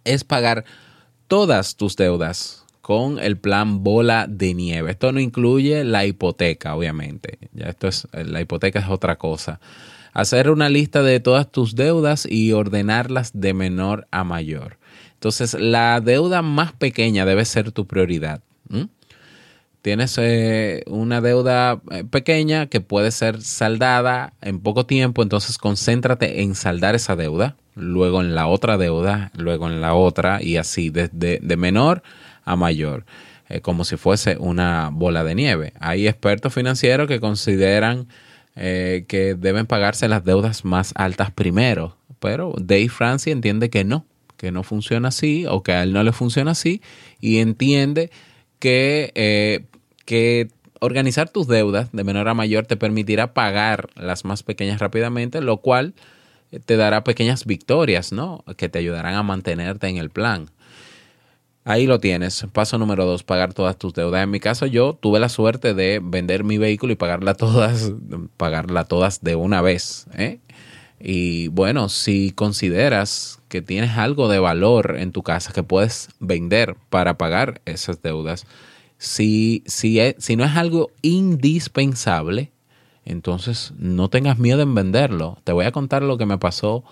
es 0.04 0.24
pagar 0.24 0.66
todas 1.28 1.76
tus 1.76 1.96
deudas 1.96 2.61
con 2.82 3.20
el 3.20 3.38
plan 3.38 3.84
bola 3.84 4.26
de 4.28 4.54
nieve. 4.54 4.92
Esto 4.92 5.12
no 5.12 5.20
incluye 5.20 5.84
la 5.84 6.06
hipoteca, 6.06 6.76
obviamente. 6.76 7.38
Ya 7.54 7.68
esto 7.68 7.88
es, 7.88 8.08
la 8.12 8.42
hipoteca 8.42 8.80
es 8.80 8.90
otra 8.90 9.18
cosa. 9.18 9.60
Hacer 10.14 10.50
una 10.50 10.70
lista 10.70 11.04
de 11.04 11.20
todas 11.20 11.50
tus 11.52 11.76
deudas 11.76 12.28
y 12.30 12.52
ordenarlas 12.52 13.32
de 13.34 13.54
menor 13.54 14.08
a 14.12 14.24
mayor. 14.24 14.78
Entonces, 15.14 15.54
la 15.54 16.02
deuda 16.02 16.42
más 16.42 16.74
pequeña 16.74 17.26
debe 17.26 17.46
ser 17.46 17.72
tu 17.72 17.86
prioridad. 17.86 18.42
Tienes 19.82 20.16
eh, 20.20 20.84
una 20.88 21.22
deuda 21.22 21.82
eh, 21.90 22.04
pequeña 22.04 22.68
que 22.68 22.82
puede 22.82 23.12
ser 23.12 23.42
saldada 23.42 24.34
en 24.42 24.60
poco 24.60 24.86
tiempo, 24.86 25.24
entonces 25.24 25.58
concéntrate 25.58 26.44
en 26.44 26.54
saldar 26.54 26.94
esa 26.94 27.16
deuda, 27.16 27.56
luego 27.76 28.22
en 28.22 28.36
la 28.36 28.46
otra 28.46 28.78
deuda, 28.78 29.32
luego 29.36 29.68
en 29.68 29.82
la 29.82 29.96
otra 29.96 30.42
y 30.44 30.58
así, 30.58 30.92
desde 30.92 31.40
de 31.42 31.58
menor 31.58 32.04
a 32.44 32.56
mayor, 32.56 33.06
eh, 33.50 33.62
como 33.62 33.84
si 33.84 33.98
fuese 33.98 34.38
una 34.38 34.90
bola 34.92 35.24
de 35.24 35.36
nieve. 35.36 35.74
Hay 35.80 36.08
expertos 36.08 36.54
financieros 36.54 37.08
que 37.08 37.20
consideran 37.20 38.08
que 38.54 39.36
deben 39.40 39.66
pagarse 39.66 40.10
las 40.10 40.26
deudas 40.26 40.66
más 40.66 40.92
altas 40.96 41.32
primero, 41.32 41.96
pero 42.20 42.54
Dave 42.60 42.90
Francis 42.90 43.32
entiende 43.32 43.70
que 43.70 43.86
no, 43.86 44.06
que 44.36 44.52
no 44.52 44.64
funciona 44.64 45.08
así 45.08 45.46
o 45.48 45.64
que 45.64 45.72
a 45.72 45.84
él 45.84 45.94
no 45.94 46.04
le 46.04 46.12
funciona 46.12 46.52
así 46.52 46.82
y 47.22 47.38
entiende 47.38 48.12
que 48.60 49.64
que 50.06 50.50
organizar 50.82 51.30
tus 51.30 51.48
deudas 51.48 51.90
de 51.92 52.04
menor 52.04 52.28
a 52.28 52.34
mayor 52.34 52.66
te 52.66 52.76
permitirá 52.76 53.34
pagar 53.34 53.90
las 53.96 54.26
más 54.26 54.44
pequeñas 54.44 54.80
rápidamente, 54.80 55.40
lo 55.40 55.58
cual 55.58 55.94
eh, 56.52 56.60
te 56.60 56.76
dará 56.76 57.04
pequeñas 57.04 57.46
victorias, 57.46 58.12
¿no? 58.12 58.44
Que 58.58 58.68
te 58.68 58.80
ayudarán 58.80 59.14
a 59.14 59.24
mantenerte 59.24 59.88
en 59.88 59.98
el 59.98 60.10
plan. 60.10 60.50
Ahí 61.64 61.86
lo 61.86 62.00
tienes. 62.00 62.46
Paso 62.52 62.78
número 62.78 63.06
dos, 63.06 63.24
pagar 63.24 63.54
todas 63.54 63.78
tus 63.78 63.94
deudas. 63.94 64.24
En 64.24 64.32
mi 64.32 64.40
caso, 64.40 64.66
yo 64.66 64.94
tuve 65.00 65.20
la 65.20 65.30
suerte 65.30 65.74
de 65.74 66.00
vender 66.04 66.44
mi 66.44 66.58
vehículo 66.58 66.94
y 66.94 66.96
pagarla 66.96 67.36
todas, 67.36 67.92
pagarla 68.38 68.86
todas 68.86 69.22
de 69.22 69.36
una 69.36 69.62
vez. 69.62 70.08
¿eh? 70.18 70.40
Y 71.00 71.50
bueno, 71.50 71.90
si 71.90 72.32
consideras 72.32 73.40
que 73.48 73.62
tienes 73.62 73.98
algo 73.98 74.28
de 74.28 74.40
valor 74.40 74.98
en 74.98 75.12
tu 75.12 75.22
casa 75.22 75.54
que 75.54 75.62
puedes 75.62 76.10
vender 76.20 76.78
para 76.90 77.18
pagar 77.18 77.62
esas 77.66 78.02
deudas, 78.02 78.46
si, 78.98 79.64
si, 79.66 80.00
si 80.18 80.36
no 80.36 80.44
es 80.44 80.56
algo 80.56 80.90
indispensable, 81.02 82.52
entonces 83.06 83.74
no 83.78 84.10
tengas 84.10 84.40
miedo 84.40 84.62
en 84.62 84.74
venderlo. 84.74 85.40
Te 85.44 85.54
voy 85.54 85.66
a 85.66 85.72
contar 85.72 86.04
lo 86.04 86.18
que 86.18 86.26
me 86.26 86.38
pasó, 86.38 86.84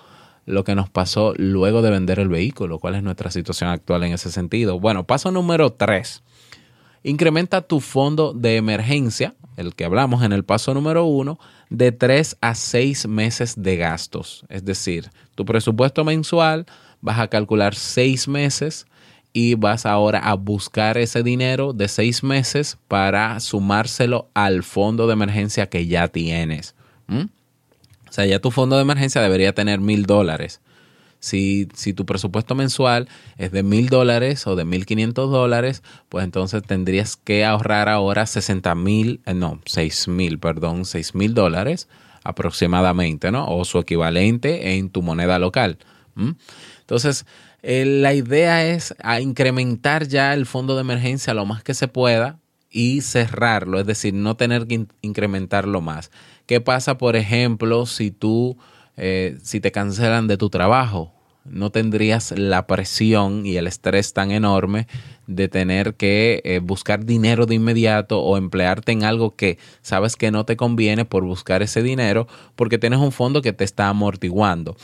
lo 0.49 0.63
que 0.63 0.75
nos 0.75 0.89
pasó 0.89 1.33
luego 1.37 1.81
de 1.81 1.91
vender 1.91 2.19
el 2.19 2.27
vehículo, 2.27 2.79
cuál 2.79 2.95
es 2.95 3.03
nuestra 3.03 3.29
situación 3.29 3.69
actual 3.69 4.03
en 4.03 4.13
ese 4.13 4.31
sentido. 4.31 4.79
Bueno, 4.79 5.05
paso 5.05 5.31
número 5.31 5.71
tres. 5.71 6.23
Incrementa 7.03 7.61
tu 7.61 7.79
fondo 7.79 8.33
de 8.33 8.57
emergencia, 8.57 9.35
el 9.57 9.75
que 9.75 9.85
hablamos 9.85 10.23
en 10.23 10.33
el 10.33 10.43
paso 10.43 10.73
número 10.73 11.05
uno, 11.05 11.39
de 11.69 11.91
tres 11.91 12.35
a 12.41 12.55
seis 12.55 13.07
meses 13.07 13.61
de 13.61 13.77
gastos. 13.77 14.43
Es 14.49 14.65
decir, 14.65 15.11
tu 15.35 15.45
presupuesto 15.45 16.03
mensual 16.03 16.65
vas 16.99 17.19
a 17.19 17.27
calcular 17.27 17.75
seis 17.75 18.27
meses 18.27 18.87
y 19.31 19.53
vas 19.53 19.85
ahora 19.85 20.19
a 20.19 20.33
buscar 20.33 20.97
ese 20.97 21.21
dinero 21.21 21.73
de 21.73 21.87
seis 21.87 22.23
meses 22.23 22.79
para 22.87 23.39
sumárselo 23.39 24.29
al 24.33 24.63
fondo 24.63 25.05
de 25.05 25.13
emergencia 25.13 25.69
que 25.69 25.85
ya 25.85 26.07
tienes. 26.07 26.73
O 28.09 28.11
sea, 28.11 28.25
ya 28.25 28.39
tu 28.39 28.51
fondo 28.51 28.75
de 28.75 28.81
emergencia 28.81 29.21
debería 29.21 29.53
tener 29.53 29.79
mil 29.79 30.05
dólares. 30.05 30.61
Si, 31.19 31.67
si, 31.73 31.93
tu 31.93 32.05
presupuesto 32.05 32.55
mensual 32.55 33.09
es 33.37 33.51
de 33.51 33.61
mil 33.61 33.89
dólares 33.89 34.47
o 34.47 34.55
de 34.55 34.63
mil 34.63 34.85
quinientos 34.85 35.29
dólares, 35.29 35.83
pues 36.07 36.23
entonces 36.23 36.63
tendrías 36.63 37.17
que 37.17 37.43
ahorrar 37.43 37.89
ahora 37.89 38.25
sesenta 38.25 38.73
mil, 38.73 39.19
eh, 39.25 39.33
no, 39.33 39.59
seis 39.65 40.07
mil, 40.07 40.39
perdón, 40.39 40.85
seis 40.85 41.15
mil 41.15 41.33
dólares 41.33 41.89
aproximadamente, 42.23 43.31
¿no? 43.31 43.47
O 43.47 43.65
su 43.65 43.79
equivalente 43.79 44.77
en 44.77 44.89
tu 44.89 45.01
moneda 45.01 45.39
local. 45.39 45.77
Entonces, 46.81 47.25
eh, 47.61 47.85
la 47.85 48.13
idea 48.13 48.65
es 48.65 48.95
incrementar 49.21 50.07
ya 50.07 50.33
el 50.33 50.45
fondo 50.45 50.75
de 50.75 50.81
emergencia 50.81 51.33
lo 51.33 51.45
más 51.45 51.63
que 51.63 51.73
se 51.73 51.87
pueda 51.87 52.39
y 52.69 53.01
cerrarlo, 53.01 53.79
es 53.79 53.85
decir, 53.85 54.13
no 54.13 54.35
tener 54.35 54.67
que 54.67 54.85
incrementarlo 55.01 55.81
más. 55.81 56.11
¿Qué 56.49 56.61
pasa, 56.61 56.97
por 56.97 57.15
ejemplo, 57.15 57.85
si 57.85 58.09
tú, 58.09 58.57
eh, 58.97 59.37
si 59.43 59.59
te 59.59 59.71
cancelan 59.71 60.25
de 60.25 60.35
tu 60.35 60.49
trabajo? 60.49 61.13
No 61.45 61.69
tendrías 61.69 62.31
la 62.31 62.65
presión 62.65 63.45
y 63.45 63.57
el 63.57 63.67
estrés 63.67 64.13
tan 64.13 64.31
enorme 64.31 64.87
de 65.27 65.47
tener 65.47 65.93
que 65.93 66.41
eh, 66.43 66.57
buscar 66.57 67.05
dinero 67.05 67.45
de 67.45 67.53
inmediato 67.53 68.19
o 68.21 68.35
emplearte 68.35 68.91
en 68.91 69.03
algo 69.03 69.35
que 69.35 69.59
sabes 69.83 70.15
que 70.15 70.31
no 70.31 70.43
te 70.43 70.57
conviene 70.57 71.05
por 71.05 71.23
buscar 71.23 71.61
ese 71.61 71.83
dinero 71.83 72.27
porque 72.55 72.79
tienes 72.79 72.97
un 72.97 73.11
fondo 73.11 73.43
que 73.43 73.53
te 73.53 73.63
está 73.63 73.87
amortiguando 73.87 74.75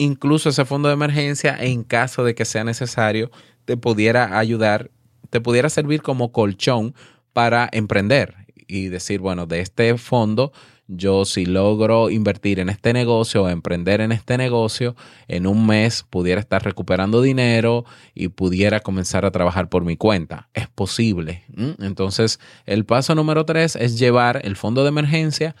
incluso 0.00 0.50
ese 0.50 0.64
fondo 0.64 0.86
de 0.86 0.94
emergencia, 0.94 1.56
en 1.58 1.82
caso 1.82 2.22
de 2.22 2.36
que 2.36 2.44
sea 2.44 2.62
necesario, 2.62 3.32
te 3.64 3.76
pudiera 3.76 4.38
ayudar, 4.38 4.92
te 5.28 5.40
pudiera 5.40 5.70
servir 5.70 6.02
como 6.02 6.30
colchón 6.30 6.94
para 7.32 7.68
emprender 7.72 8.47
y 8.68 8.88
decir, 8.88 9.20
bueno, 9.20 9.46
de 9.46 9.60
este 9.60 9.96
fondo, 9.98 10.52
yo 10.86 11.24
si 11.24 11.46
logro 11.46 12.10
invertir 12.10 12.60
en 12.60 12.68
este 12.68 12.92
negocio 12.92 13.42
o 13.42 13.48
emprender 13.48 14.00
en 14.00 14.12
este 14.12 14.38
negocio, 14.38 14.94
en 15.26 15.46
un 15.46 15.66
mes 15.66 16.04
pudiera 16.08 16.40
estar 16.40 16.62
recuperando 16.62 17.20
dinero 17.20 17.84
y 18.14 18.28
pudiera 18.28 18.80
comenzar 18.80 19.24
a 19.24 19.30
trabajar 19.30 19.68
por 19.68 19.84
mi 19.84 19.96
cuenta. 19.96 20.48
Es 20.54 20.68
posible. 20.68 21.42
Entonces, 21.80 22.38
el 22.66 22.84
paso 22.84 23.14
número 23.14 23.44
tres 23.44 23.74
es 23.74 23.98
llevar 23.98 24.40
el 24.44 24.56
fondo 24.56 24.82
de 24.82 24.90
emergencia 24.90 25.56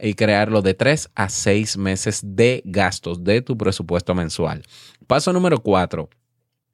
y 0.00 0.14
crearlo 0.14 0.62
de 0.62 0.74
3 0.74 1.10
a 1.14 1.28
6 1.28 1.76
meses 1.76 2.20
de 2.22 2.62
gastos 2.64 3.24
de 3.24 3.42
tu 3.42 3.56
presupuesto 3.56 4.14
mensual. 4.14 4.62
Paso 5.06 5.32
número 5.32 5.62
4. 5.62 6.08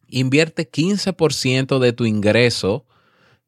Invierte 0.09 0.71
15% 0.71 1.79
de 1.79 1.93
tu 1.93 2.05
ingreso, 2.05 2.85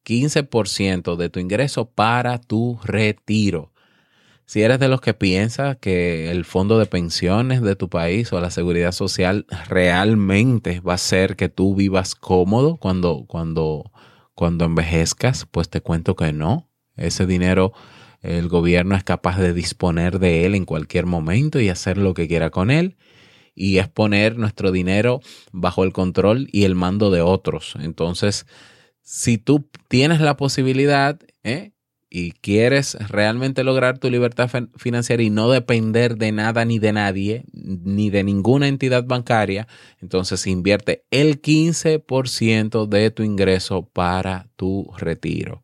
15% 0.06 1.16
de 1.16 1.28
tu 1.28 1.40
ingreso 1.40 1.90
para 1.90 2.38
tu 2.38 2.78
retiro. 2.84 3.72
Si 4.46 4.62
eres 4.62 4.78
de 4.78 4.86
los 4.86 5.00
que 5.00 5.12
piensa 5.12 5.74
que 5.74 6.30
el 6.30 6.44
fondo 6.44 6.78
de 6.78 6.86
pensiones 6.86 7.62
de 7.62 7.74
tu 7.74 7.88
país 7.88 8.32
o 8.32 8.40
la 8.40 8.52
seguridad 8.52 8.92
social 8.92 9.44
realmente 9.68 10.78
va 10.78 10.92
a 10.92 10.94
hacer 10.94 11.34
que 11.34 11.48
tú 11.48 11.74
vivas 11.74 12.14
cómodo 12.14 12.76
cuando, 12.76 13.24
cuando, 13.26 13.90
cuando 14.36 14.64
envejezcas, 14.64 15.46
pues 15.50 15.68
te 15.68 15.80
cuento 15.80 16.14
que 16.14 16.32
no. 16.32 16.70
Ese 16.96 17.26
dinero 17.26 17.72
el 18.22 18.48
gobierno 18.48 18.94
es 18.94 19.02
capaz 19.02 19.38
de 19.38 19.52
disponer 19.52 20.20
de 20.20 20.46
él 20.46 20.54
en 20.54 20.64
cualquier 20.64 21.06
momento 21.06 21.60
y 21.60 21.68
hacer 21.68 21.98
lo 21.98 22.14
que 22.14 22.28
quiera 22.28 22.50
con 22.50 22.70
él. 22.70 22.96
Y 23.54 23.78
es 23.78 23.88
poner 23.88 24.36
nuestro 24.36 24.70
dinero 24.70 25.20
bajo 25.50 25.82
el 25.82 25.92
control 25.92 26.48
y 26.52 26.64
el 26.64 26.76
mando 26.76 27.10
de 27.10 27.20
otros. 27.20 27.74
Entonces, 27.80 28.46
si 29.06 29.38
tú 29.38 29.68
tienes 29.86 30.20
la 30.20 30.36
posibilidad 30.36 31.16
¿eh? 31.44 31.70
y 32.10 32.32
quieres 32.32 32.94
realmente 33.08 33.62
lograr 33.62 33.98
tu 33.98 34.10
libertad 34.10 34.50
financiera 34.74 35.22
y 35.22 35.30
no 35.30 35.48
depender 35.48 36.16
de 36.16 36.32
nada 36.32 36.64
ni 36.64 36.80
de 36.80 36.92
nadie, 36.92 37.44
ni 37.52 38.10
de 38.10 38.24
ninguna 38.24 38.66
entidad 38.66 39.04
bancaria, 39.04 39.68
entonces 40.02 40.44
invierte 40.48 41.04
el 41.12 41.40
15% 41.40 42.88
de 42.88 43.12
tu 43.12 43.22
ingreso 43.22 43.86
para 43.86 44.48
tu 44.56 44.90
retiro. 44.98 45.62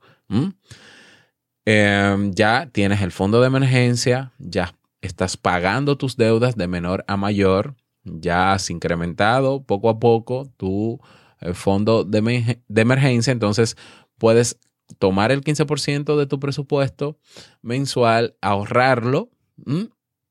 Em, 1.65 2.33
ya 2.33 2.69
tienes 2.71 3.03
el 3.03 3.11
fondo 3.11 3.41
de 3.41 3.49
emergencia, 3.49 4.33
ya 4.39 4.73
estás 5.01 5.37
pagando 5.37 5.99
tus 5.99 6.17
deudas 6.17 6.55
de 6.57 6.69
menor 6.69 7.05
a 7.09 7.17
mayor, 7.17 7.75
ya 8.05 8.53
has 8.53 8.71
incrementado 8.71 9.65
poco 9.65 9.91
a 9.91 9.99
poco 9.99 10.49
tu 10.57 11.01
eh, 11.43 11.55
fondo 11.55 12.05
de, 12.05 12.57
emergencia, 12.75 13.33
entonces 13.33 13.77
puedes 14.19 14.59
tomar 14.99 15.33
el 15.33 15.43
15% 15.43 16.17
de 16.17 16.27
tu 16.27 16.39
presupuesto 16.39 17.19
mensual, 17.63 18.37
ahorrarlo 18.41 19.31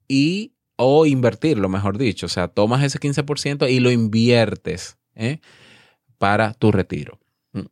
y 0.07 0.53
o 0.75 1.05
invertirlo, 1.05 1.69
mejor 1.69 1.97
dicho. 1.97 2.25
O 2.25 2.29
sea, 2.29 2.47
tomas 2.47 2.83
ese 2.83 2.99
15% 2.99 3.69
y 3.69 3.79
lo 3.79 3.91
inviertes 3.91 4.97
¿eh? 5.15 5.39
para 6.17 6.53
tu 6.53 6.71
retiro. 6.71 7.19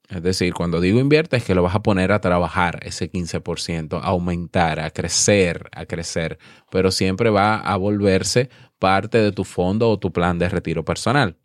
Es 0.09 0.21
decir, 0.21 0.53
cuando 0.53 0.81
digo 0.81 0.99
invierte 0.99 1.37
es 1.37 1.45
que 1.45 1.55
lo 1.55 1.63
vas 1.63 1.73
a 1.73 1.81
poner 1.81 2.11
a 2.11 2.19
trabajar 2.19 2.79
ese 2.83 3.09
15%, 3.09 4.01
a 4.01 4.07
aumentar, 4.07 4.79
a 4.81 4.91
crecer, 4.91 5.69
a 5.71 5.85
crecer, 5.85 6.37
pero 6.69 6.91
siempre 6.91 7.29
va 7.29 7.57
a 7.57 7.77
volverse 7.77 8.49
parte 8.77 9.19
de 9.19 9.31
tu 9.31 9.45
fondo 9.45 9.89
o 9.89 9.97
tu 9.97 10.11
plan 10.11 10.37
de 10.37 10.49
retiro 10.49 10.83
personal. 10.83 11.37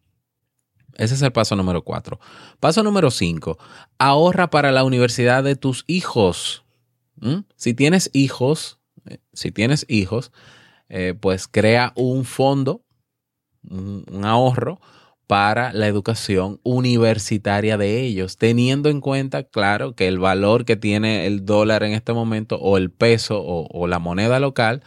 Ese 0.97 1.15
es 1.15 1.23
el 1.23 1.33
paso 1.33 1.57
número 1.57 1.83
cuatro. 1.83 2.21
Paso 2.61 2.83
número 2.83 3.11
cinco, 3.11 3.59
ahorra 3.99 4.51
para 4.51 4.73
la 4.73 4.85
universidad 4.85 5.43
de 5.43 5.57
tus 5.57 5.85
hijos. 5.87 6.65
¿Mm? 7.17 7.41
Si 7.57 7.75
tienes 7.75 8.11
hijos, 8.13 8.79
eh, 9.07 9.19
si 9.33 9.51
tienes 9.51 9.85
hijos, 9.89 10.33
eh, 10.89 11.15
pues 11.19 11.49
crea 11.49 11.93
un 11.97 12.25
fondo, 12.25 12.85
un, 13.69 14.05
ahorro 14.25 14.81
para 15.27 15.73
la 15.73 15.87
educación 15.87 16.61
universitaria 16.63 17.79
de 17.79 18.03
ellos, 18.03 18.37
teniendo 18.37 18.91
en 18.91 19.01
cuenta, 19.01 19.43
claro, 19.43 19.95
que 19.95 20.07
el 20.07 20.19
valor 20.19 20.65
que 20.65 20.77
tiene 20.77 21.27
el 21.27 21.47
dólar 21.47 21.83
en 21.83 21.93
este 21.93 22.13
momento 22.13 22.57
o 22.57 22.77
el 22.77 22.91
peso 22.91 23.41
o, 23.41 23.67
o 23.73 23.87
la 23.87 23.99
moneda 23.99 24.39
local, 24.39 24.83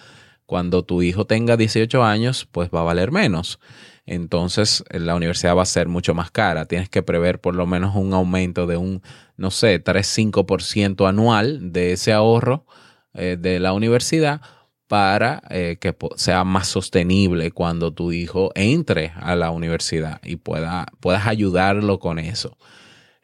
cuando 0.45 0.83
tu 0.85 1.01
hijo 1.01 1.25
tenga 1.25 1.57
18 1.57 2.03
años, 2.03 2.47
pues 2.51 2.69
va 2.73 2.81
a 2.81 2.83
valer 2.83 3.11
menos 3.11 3.59
entonces 4.07 4.85
la 4.89 5.15
universidad 5.15 5.55
va 5.55 5.63
a 5.63 5.65
ser 5.65 5.89
mucho 5.89 6.15
más 6.15 6.31
cara. 6.31 6.65
Tienes 6.65 6.89
que 6.89 7.03
prever 7.03 7.39
por 7.39 7.53
lo 7.53 7.67
menos 7.67 7.95
un 7.95 8.13
aumento 8.13 8.65
de 8.65 8.77
un, 8.77 9.03
no 9.35 9.51
sé, 9.51 9.83
3-5% 9.83 11.07
anual 11.07 11.73
de 11.73 11.91
ese 11.91 12.13
ahorro 12.13 12.65
eh, 13.13 13.37
de 13.37 13.59
la 13.59 13.73
universidad 13.73 14.41
para 14.87 15.43
eh, 15.49 15.77
que 15.81 15.93
sea 16.15 16.45
más 16.45 16.69
sostenible 16.69 17.51
cuando 17.51 17.91
tu 17.91 18.13
hijo 18.13 18.51
entre 18.55 19.11
a 19.17 19.35
la 19.35 19.51
universidad 19.51 20.21
y 20.23 20.37
pueda, 20.37 20.87
puedas 21.01 21.27
ayudarlo 21.27 21.99
con 21.99 22.17
eso. 22.17 22.57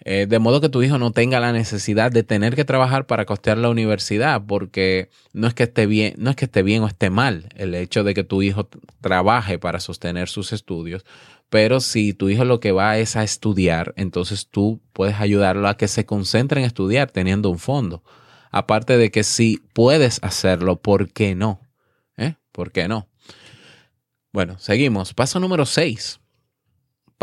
Eh, 0.06 0.26
de 0.28 0.40
modo 0.40 0.60
que 0.60 0.68
tu 0.68 0.84
hijo 0.84 0.98
no 0.98 1.12
tenga 1.12 1.40
la 1.40 1.54
necesidad 1.54 2.12
de 2.12 2.24
tener 2.24 2.56
que 2.56 2.66
trabajar 2.66 3.08
para 3.08 3.26
costear 3.26 3.58
la 3.58 3.70
universidad, 3.70 4.42
porque 4.46 5.10
no 5.32 5.48
es 5.48 5.54
que 5.54 5.64
esté 5.64 5.86
bien, 5.86 6.14
no 6.18 6.30
es 6.30 6.36
que 6.36 6.46
esté 6.46 6.62
bien 6.62 6.84
o 6.84 6.88
esté 6.88 7.10
mal 7.10 7.48
el 7.56 7.74
hecho 7.74 8.04
de 8.04 8.14
que 8.14 8.26
tu 8.26 8.42
hijo 8.42 8.68
trabaje 9.00 9.60
para 9.60 9.80
sostener 9.80 10.28
sus 10.28 10.52
estudios, 10.52 11.06
pero 11.50 11.80
si 11.80 12.14
tu 12.14 12.28
hijo 12.28 12.44
lo 12.44 12.60
que 12.60 12.74
va 12.74 12.98
es 12.98 13.16
a 13.16 13.24
estudiar, 13.24 13.94
entonces 13.96 14.48
tú 14.50 14.82
puedes 14.92 15.22
ayudarlo 15.22 15.70
a 15.70 15.78
que 15.78 15.88
se 15.88 16.06
concentre 16.06 16.60
en 16.60 16.66
estudiar 16.66 17.10
teniendo 17.12 17.50
un 17.50 17.60
fondo. 17.60 18.04
Aparte 18.52 18.98
de 18.98 19.10
que 19.10 19.24
si 19.24 19.62
puedes 19.74 20.20
hacerlo, 20.22 20.82
¿por 20.82 21.12
qué 21.12 21.34
no? 21.34 21.62
¿Eh? 22.18 22.36
¿Por 22.52 22.72
qué 22.72 22.88
no? 22.88 23.08
Bueno, 24.34 24.60
seguimos. 24.60 25.14
Paso 25.14 25.40
número 25.40 25.66
6 25.66 26.20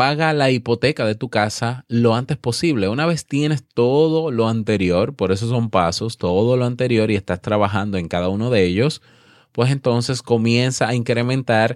paga 0.01 0.33
la 0.33 0.49
hipoteca 0.49 1.05
de 1.05 1.13
tu 1.13 1.29
casa 1.29 1.85
lo 1.87 2.15
antes 2.15 2.35
posible. 2.35 2.89
Una 2.89 3.05
vez 3.05 3.27
tienes 3.27 3.63
todo 3.63 4.31
lo 4.31 4.47
anterior, 4.47 5.15
por 5.15 5.31
eso 5.31 5.47
son 5.47 5.69
pasos, 5.69 6.17
todo 6.17 6.57
lo 6.57 6.65
anterior 6.65 7.11
y 7.11 7.15
estás 7.15 7.39
trabajando 7.39 7.99
en 7.99 8.07
cada 8.07 8.27
uno 8.27 8.49
de 8.49 8.65
ellos, 8.65 9.03
pues 9.51 9.69
entonces 9.69 10.23
comienza 10.23 10.87
a 10.87 10.95
incrementar 10.95 11.75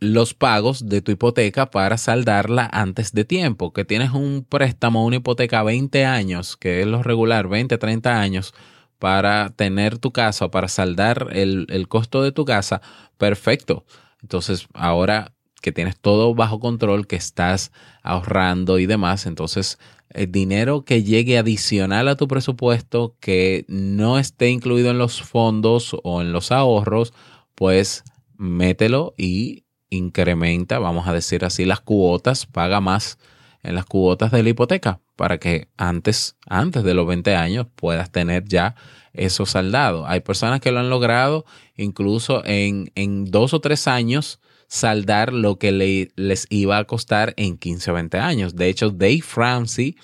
los 0.00 0.34
pagos 0.34 0.88
de 0.88 1.00
tu 1.00 1.12
hipoteca 1.12 1.70
para 1.70 1.98
saldarla 1.98 2.68
antes 2.72 3.12
de 3.12 3.24
tiempo. 3.24 3.72
Que 3.72 3.84
tienes 3.84 4.10
un 4.10 4.44
préstamo, 4.48 5.06
una 5.06 5.18
hipoteca 5.18 5.60
a 5.60 5.62
20 5.62 6.04
años, 6.04 6.56
que 6.56 6.80
es 6.80 6.88
lo 6.88 7.04
regular, 7.04 7.46
20, 7.46 7.78
30 7.78 8.20
años, 8.20 8.54
para 8.98 9.50
tener 9.50 9.98
tu 9.98 10.10
casa 10.10 10.50
para 10.50 10.66
saldar 10.66 11.28
el, 11.30 11.68
el 11.68 11.86
costo 11.86 12.24
de 12.24 12.32
tu 12.32 12.44
casa, 12.44 12.82
perfecto. 13.18 13.84
Entonces 14.20 14.66
ahora 14.74 15.37
que 15.60 15.72
tienes 15.72 15.98
todo 15.98 16.34
bajo 16.34 16.60
control, 16.60 17.06
que 17.06 17.16
estás 17.16 17.72
ahorrando 18.02 18.78
y 18.78 18.86
demás. 18.86 19.26
Entonces, 19.26 19.78
el 20.10 20.30
dinero 20.30 20.84
que 20.84 21.02
llegue 21.02 21.38
adicional 21.38 22.08
a 22.08 22.16
tu 22.16 22.28
presupuesto, 22.28 23.16
que 23.20 23.64
no 23.68 24.18
esté 24.18 24.50
incluido 24.50 24.90
en 24.90 24.98
los 24.98 25.22
fondos 25.22 25.96
o 26.02 26.22
en 26.22 26.32
los 26.32 26.52
ahorros, 26.52 27.12
pues 27.54 28.04
mételo 28.36 29.14
y 29.16 29.64
incrementa, 29.90 30.78
vamos 30.78 31.08
a 31.08 31.12
decir 31.12 31.44
así, 31.44 31.64
las 31.64 31.80
cuotas, 31.80 32.46
paga 32.46 32.80
más 32.80 33.18
en 33.62 33.74
las 33.74 33.84
cuotas 33.84 34.30
de 34.30 34.42
la 34.42 34.50
hipoteca 34.50 35.00
para 35.16 35.38
que 35.38 35.68
antes, 35.76 36.36
antes 36.46 36.84
de 36.84 36.94
los 36.94 37.06
20 37.06 37.34
años 37.34 37.66
puedas 37.74 38.12
tener 38.12 38.44
ya 38.44 38.76
eso 39.12 39.46
saldado. 39.46 40.06
Hay 40.06 40.20
personas 40.20 40.60
que 40.60 40.70
lo 40.70 40.78
han 40.78 40.90
logrado 40.90 41.44
incluso 41.76 42.44
en, 42.44 42.92
en 42.94 43.24
dos 43.24 43.52
o 43.52 43.60
tres 43.60 43.88
años 43.88 44.40
saldar 44.68 45.32
lo 45.32 45.58
que 45.58 45.72
les 46.14 46.46
iba 46.50 46.78
a 46.78 46.84
costar 46.84 47.34
en 47.36 47.56
15 47.56 47.90
o 47.90 47.94
20 47.94 48.18
años. 48.18 48.54
De 48.54 48.68
hecho, 48.68 48.90
Dave 48.90 49.24
Ramsey 49.34 49.96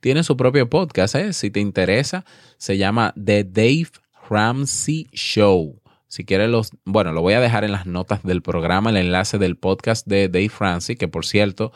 tiene 0.00 0.22
su 0.22 0.36
propio 0.36 0.68
podcast, 0.68 1.14
¿eh? 1.14 1.32
si 1.32 1.50
te 1.50 1.60
interesa, 1.60 2.24
se 2.58 2.76
llama 2.76 3.14
The 3.22 3.44
Dave 3.44 3.88
Ramsey 4.28 5.08
Show. 5.12 5.80
Si 6.08 6.24
quieres 6.24 6.50
los, 6.50 6.70
bueno, 6.84 7.12
lo 7.12 7.22
voy 7.22 7.34
a 7.34 7.40
dejar 7.40 7.64
en 7.64 7.72
las 7.72 7.86
notas 7.86 8.22
del 8.22 8.42
programa, 8.42 8.90
el 8.90 8.98
enlace 8.98 9.38
del 9.38 9.56
podcast 9.56 10.06
de 10.06 10.28
Dave 10.28 10.50
Ramsey, 10.58 10.96
que 10.96 11.08
por 11.08 11.24
cierto 11.24 11.72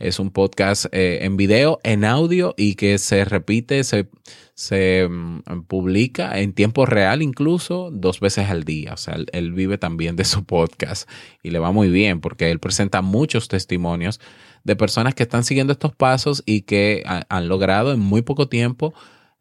es 0.00 0.18
un 0.18 0.30
podcast 0.30 0.86
eh, 0.92 1.18
en 1.22 1.36
video, 1.36 1.78
en 1.84 2.04
audio 2.04 2.54
y 2.56 2.74
que 2.74 2.98
se 2.98 3.24
repite, 3.24 3.84
se, 3.84 4.08
se 4.54 5.06
mm, 5.08 5.64
publica 5.68 6.40
en 6.40 6.54
tiempo 6.54 6.86
real 6.86 7.22
incluso 7.22 7.90
dos 7.92 8.18
veces 8.18 8.48
al 8.48 8.64
día. 8.64 8.94
O 8.94 8.96
sea, 8.96 9.18
él, 9.32 9.52
vive 9.52 9.78
también 9.78 10.16
de 10.16 10.24
su 10.24 10.44
podcast 10.44 11.08
y 11.42 11.50
le 11.50 11.58
va 11.58 11.70
muy 11.70 11.90
bien 11.90 12.20
porque 12.20 12.50
él 12.50 12.58
presenta 12.58 13.02
muchos 13.02 13.48
testimonios 13.48 14.20
de 14.64 14.74
personas 14.74 15.14
que 15.14 15.22
están 15.22 15.44
siguiendo 15.44 15.72
estos 15.72 15.94
pasos 15.94 16.42
y 16.46 16.62
que 16.62 17.04
han 17.06 17.48
logrado 17.48 17.92
en 17.92 18.00
muy 18.00 18.22
poco 18.22 18.48
tiempo 18.48 18.94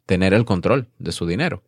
tener 0.05 0.33
el 0.33 0.45
control 0.45 0.89
de 0.99 1.11
su 1.11 1.25
dinero. 1.25 1.63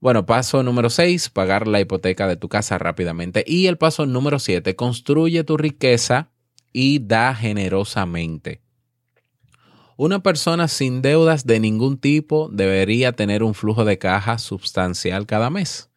Bueno, 0.00 0.24
paso 0.26 0.62
número 0.62 0.90
6, 0.90 1.28
pagar 1.28 1.68
la 1.68 1.80
hipoteca 1.80 2.26
de 2.26 2.36
tu 2.36 2.48
casa 2.48 2.78
rápidamente. 2.78 3.44
Y 3.46 3.66
el 3.66 3.76
paso 3.76 4.06
número 4.06 4.38
7, 4.38 4.74
construye 4.74 5.44
tu 5.44 5.56
riqueza 5.56 6.30
y 6.72 6.98
da 7.00 7.34
generosamente. 7.34 8.60
Una 9.96 10.22
persona 10.22 10.66
sin 10.68 11.02
deudas 11.02 11.44
de 11.44 11.60
ningún 11.60 11.98
tipo 11.98 12.48
debería 12.50 13.12
tener 13.12 13.42
un 13.42 13.54
flujo 13.54 13.84
de 13.84 13.98
caja 13.98 14.38
sustancial 14.38 15.26
cada 15.26 15.50
mes. 15.50 15.90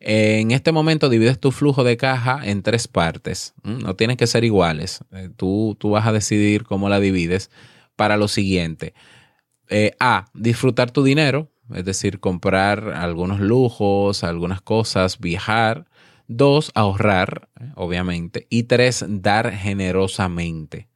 En 0.00 0.50
este 0.50 0.72
momento 0.72 1.08
divides 1.08 1.38
tu 1.38 1.52
flujo 1.52 1.84
de 1.84 1.96
caja 1.96 2.40
en 2.42 2.62
tres 2.62 2.88
partes. 2.88 3.54
No 3.62 3.94
tienen 3.94 4.16
que 4.16 4.26
ser 4.26 4.44
iguales. 4.44 5.04
Eh, 5.12 5.28
tú, 5.36 5.76
tú 5.78 5.90
vas 5.90 6.06
a 6.06 6.12
decidir 6.12 6.64
cómo 6.64 6.88
la 6.88 6.98
divides 6.98 7.50
para 7.94 8.16
lo 8.16 8.26
siguiente. 8.26 8.94
Eh, 9.68 9.92
a, 10.00 10.24
disfrutar 10.34 10.90
tu 10.90 11.04
dinero, 11.04 11.52
es 11.72 11.84
decir, 11.84 12.18
comprar 12.18 12.94
algunos 12.94 13.38
lujos, 13.38 14.24
algunas 14.24 14.60
cosas, 14.60 15.20
viajar. 15.20 15.86
Dos, 16.36 16.72
ahorrar, 16.74 17.48
obviamente. 17.74 18.46
Y 18.50 18.64
tres, 18.64 19.04
dar 19.08 19.52
generosamente. 19.52 20.88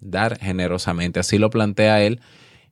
Dar 0.00 0.38
generosamente. 0.38 1.20
Así 1.20 1.38
lo 1.38 1.50
plantea 1.50 2.02
él. 2.02 2.20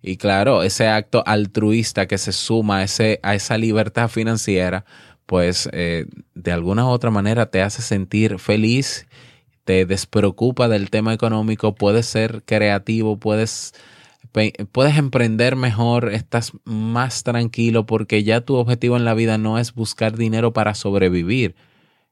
Y 0.02 0.16
claro, 0.16 0.62
ese 0.62 0.88
acto 0.88 1.22
altruista 1.26 2.06
que 2.06 2.18
se 2.18 2.32
suma 2.32 2.78
a, 2.78 2.82
ese, 2.84 3.20
a 3.22 3.34
esa 3.34 3.58
libertad 3.58 4.08
financiera, 4.08 4.84
pues 5.26 5.68
eh, 5.72 6.06
de 6.34 6.52
alguna 6.52 6.86
u 6.86 6.88
otra 6.88 7.10
manera 7.10 7.50
te 7.50 7.62
hace 7.62 7.82
sentir 7.82 8.38
feliz, 8.38 9.06
te 9.64 9.84
despreocupa 9.84 10.68
del 10.68 10.90
tema 10.90 11.12
económico, 11.12 11.74
puedes 11.74 12.06
ser 12.06 12.42
creativo, 12.44 13.18
puedes, 13.18 13.74
puedes 14.72 14.96
emprender 14.96 15.54
mejor, 15.54 16.12
estás 16.12 16.52
más 16.64 17.22
tranquilo 17.22 17.86
porque 17.86 18.24
ya 18.24 18.40
tu 18.40 18.56
objetivo 18.56 18.96
en 18.96 19.04
la 19.04 19.14
vida 19.14 19.38
no 19.38 19.58
es 19.58 19.74
buscar 19.74 20.16
dinero 20.16 20.52
para 20.52 20.74
sobrevivir, 20.74 21.54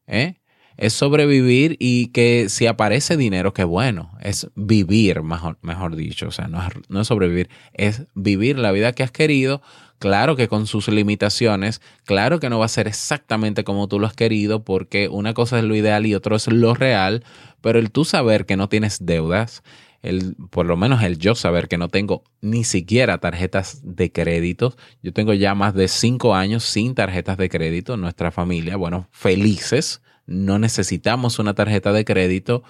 ¿eh? 0.08 0.40
Es 0.76 0.92
sobrevivir 0.92 1.76
y 1.78 2.08
que 2.08 2.48
si 2.48 2.66
aparece 2.66 3.16
dinero, 3.16 3.52
qué 3.52 3.64
bueno. 3.64 4.12
Es 4.20 4.48
vivir, 4.54 5.22
mejor, 5.22 5.58
mejor 5.62 5.96
dicho. 5.96 6.28
O 6.28 6.30
sea, 6.30 6.48
no 6.48 6.60
es, 6.60 6.68
no 6.88 7.00
es 7.00 7.06
sobrevivir, 7.08 7.48
es 7.72 8.06
vivir 8.14 8.58
la 8.58 8.72
vida 8.72 8.92
que 8.92 9.02
has 9.02 9.10
querido. 9.10 9.60
Claro 9.98 10.36
que 10.36 10.46
con 10.46 10.68
sus 10.68 10.86
limitaciones, 10.86 11.80
claro 12.04 12.38
que 12.38 12.48
no 12.48 12.60
va 12.60 12.66
a 12.66 12.68
ser 12.68 12.86
exactamente 12.86 13.64
como 13.64 13.88
tú 13.88 13.98
lo 13.98 14.06
has 14.06 14.14
querido, 14.14 14.62
porque 14.62 15.08
una 15.08 15.34
cosa 15.34 15.58
es 15.58 15.64
lo 15.64 15.74
ideal 15.74 16.06
y 16.06 16.14
otro 16.14 16.36
es 16.36 16.46
lo 16.46 16.74
real, 16.74 17.24
pero 17.60 17.80
el 17.80 17.90
tú 17.90 18.04
saber 18.04 18.46
que 18.46 18.56
no 18.56 18.68
tienes 18.68 19.04
deudas, 19.04 19.64
el, 20.02 20.36
por 20.50 20.66
lo 20.66 20.76
menos 20.76 21.02
el 21.02 21.18
yo 21.18 21.34
saber 21.34 21.68
que 21.68 21.78
no 21.78 21.88
tengo 21.88 22.24
ni 22.40 22.64
siquiera 22.64 23.18
tarjetas 23.18 23.80
de 23.82 24.12
crédito. 24.12 24.76
Yo 25.02 25.12
tengo 25.12 25.34
ya 25.34 25.54
más 25.54 25.74
de 25.74 25.88
cinco 25.88 26.34
años 26.34 26.64
sin 26.64 26.94
tarjetas 26.94 27.36
de 27.36 27.48
crédito 27.48 27.94
en 27.94 28.00
nuestra 28.00 28.30
familia. 28.30 28.76
Bueno, 28.76 29.08
felices. 29.10 30.02
No 30.26 30.58
necesitamos 30.58 31.38
una 31.38 31.54
tarjeta 31.54 31.92
de 31.92 32.04
crédito. 32.04 32.62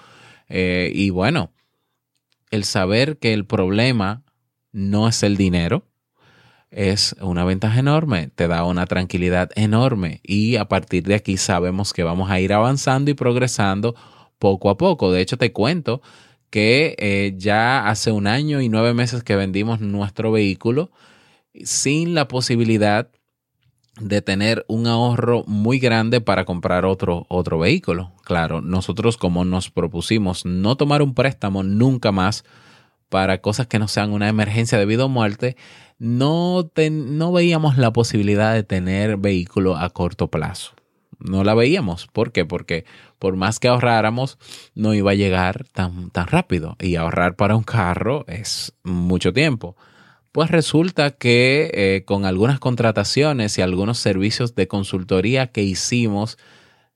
Eh, 0.47 0.91
y 0.93 1.09
bueno, 1.11 1.51
el 2.51 2.63
saber 2.63 3.17
que 3.17 3.33
el 3.33 3.45
problema 3.45 4.23
no 4.71 5.07
es 5.07 5.23
el 5.23 5.37
dinero 5.37 5.85
es 6.71 7.15
una 7.19 7.45
ventaja 7.45 7.79
enorme, 7.79 8.29
te 8.35 8.47
da 8.47 8.63
una 8.63 8.85
tranquilidad 8.85 9.49
enorme 9.55 10.21
y 10.23 10.57
a 10.57 10.65
partir 10.65 11.03
de 11.03 11.15
aquí 11.15 11.37
sabemos 11.37 11.93
que 11.93 12.03
vamos 12.03 12.29
a 12.29 12.39
ir 12.39 12.53
avanzando 12.53 13.09
y 13.09 13.15
progresando 13.15 13.95
poco 14.37 14.69
a 14.69 14.77
poco. 14.77 15.11
De 15.11 15.21
hecho, 15.21 15.37
te 15.37 15.51
cuento 15.51 16.01
que 16.49 16.95
eh, 16.97 17.33
ya 17.37 17.87
hace 17.87 18.11
un 18.11 18.27
año 18.27 18.61
y 18.61 18.69
nueve 18.69 18.93
meses 18.93 19.23
que 19.23 19.35
vendimos 19.35 19.79
nuestro 19.81 20.31
vehículo 20.31 20.91
sin 21.63 22.13
la 22.13 22.27
posibilidad 22.27 23.09
de 23.99 24.21
tener 24.21 24.65
un 24.67 24.87
ahorro 24.87 25.43
muy 25.45 25.79
grande 25.79 26.21
para 26.21 26.45
comprar 26.45 26.85
otro, 26.85 27.25
otro 27.29 27.59
vehículo. 27.59 28.13
Claro, 28.23 28.61
nosotros 28.61 29.17
como 29.17 29.45
nos 29.45 29.69
propusimos 29.69 30.45
no 30.45 30.75
tomar 30.75 31.01
un 31.01 31.13
préstamo 31.13 31.63
nunca 31.63 32.11
más 32.11 32.45
para 33.09 33.41
cosas 33.41 33.67
que 33.67 33.79
no 33.79 33.87
sean 33.87 34.11
una 34.11 34.29
emergencia 34.29 34.77
debido 34.77 35.05
a 35.05 35.07
muerte, 35.07 35.57
no, 35.97 36.71
no 36.91 37.31
veíamos 37.31 37.77
la 37.77 37.91
posibilidad 37.91 38.53
de 38.53 38.63
tener 38.63 39.17
vehículo 39.17 39.75
a 39.77 39.89
corto 39.89 40.29
plazo. 40.29 40.78
No 41.19 41.43
la 41.43 41.53
veíamos. 41.53 42.07
¿Por 42.07 42.31
qué? 42.31 42.45
Porque 42.45 42.85
por 43.19 43.35
más 43.35 43.59
que 43.59 43.67
ahorráramos, 43.67 44.37
no 44.75 44.93
iba 44.93 45.11
a 45.11 45.15
llegar 45.15 45.65
tan, 45.73 46.09
tan 46.11 46.27
rápido. 46.27 46.77
Y 46.79 46.95
ahorrar 46.95 47.35
para 47.35 47.55
un 47.55 47.63
carro 47.63 48.25
es 48.27 48.73
mucho 48.83 49.33
tiempo. 49.33 49.75
Pues 50.31 50.51
resulta 50.51 51.11
que 51.11 51.71
eh, 51.73 52.03
con 52.05 52.25
algunas 52.25 52.59
contrataciones 52.59 53.57
y 53.57 53.61
algunos 53.61 53.97
servicios 53.97 54.55
de 54.55 54.67
consultoría 54.67 55.47
que 55.47 55.63
hicimos 55.63 56.37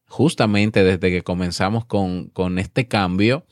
justamente 0.06 0.84
desde 0.84 1.10
que 1.10 1.24
comenzamos 1.24 1.86
con, 1.86 2.28
con 2.28 2.60
este 2.60 2.88
cambio, 2.88 3.46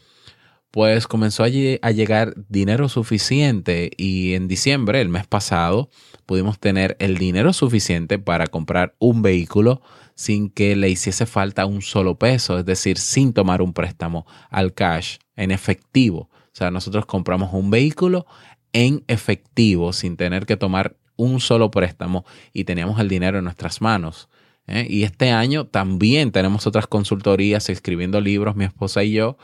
pues 0.69 1.07
comenzó 1.07 1.43
a, 1.43 1.47
a, 1.47 1.91
llegar 1.91 2.35
dinero 2.47 2.87
suficiente 2.87 3.89
y 3.97 4.35
en 4.35 4.47
diciembre, 4.47 5.01
el 5.01 5.09
mes 5.09 5.25
pasado, 5.25 5.89
pudimos 6.27 6.59
tener 6.59 6.95
el 6.99 7.17
dinero 7.17 7.51
suficiente 7.51 8.19
para 8.19 8.45
comprar 8.47 8.95
un 8.99 9.23
vehículo 9.23 9.81
sin 10.21 10.51
que 10.51 10.75
le 10.75 10.89
hiciese 10.89 11.25
falta 11.25 11.65
un 11.65 11.81
solo 11.81 12.17
peso, 12.17 12.59
es 12.59 12.65
decir, 12.65 12.97
sin 12.97 13.33
tomar 13.33 13.61
un 13.61 13.73
préstamo 13.73 14.25
al 14.49 14.73
cash, 14.73 15.17
en 15.35 15.51
efectivo. 15.51 16.29
O 16.31 16.53
sea, 16.53 16.69
nosotros 16.69 17.05
compramos 17.05 17.53
un 17.53 17.71
vehículo 17.71 18.27
en 18.71 19.03
efectivo 19.07 19.93
sin 19.93 20.17
tener 20.17 20.45
que 20.45 20.57
tomar 20.57 20.95
un 21.15 21.39
solo 21.39 21.71
préstamo 21.71 22.23
y 22.53 22.65
teníamos 22.65 22.99
el 22.99 23.09
dinero 23.09 23.39
en 23.39 23.45
nuestras 23.45 23.81
manos. 23.81 24.29
¿eh? 24.67 24.85
Y 24.87 25.03
este 25.03 25.31
año 25.31 25.65
también 25.65 26.31
tenemos 26.31 26.67
otras 26.67 26.87
consultorías 26.87 27.69
escribiendo 27.69 28.21
libros, 28.21 28.55
mi 28.55 28.65
esposa 28.65 29.03
y 29.03 29.13
yo, 29.13 29.37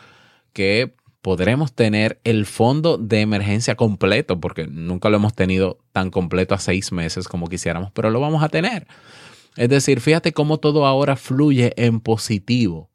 que 0.54 0.96
podremos 1.22 1.74
tener 1.74 2.22
el 2.24 2.46
fondo 2.46 2.98
de 2.98 3.22
emergencia 3.22 3.76
completo, 3.76 4.40
porque 4.40 4.68
nunca 4.68 5.10
lo 5.10 5.18
hemos 5.18 5.34
tenido 5.34 5.80
tan 5.92 6.12
completo 6.12 6.54
a 6.54 6.60
seis 6.60 6.92
meses 6.92 7.28
como 7.28 7.48
quisiéramos, 7.48 7.92
pero 7.92 8.12
lo 8.12 8.20
vamos 8.20 8.44
a 8.44 8.50
tener. 8.50 8.88
Es 9.58 9.70
decir, 9.70 10.02
fíjate 10.02 10.34
cómo 10.34 10.60
todo 10.60 10.86
ahora 10.86 11.15
fluye 11.15 11.74
en 11.76 12.00
positivo. 12.00 12.89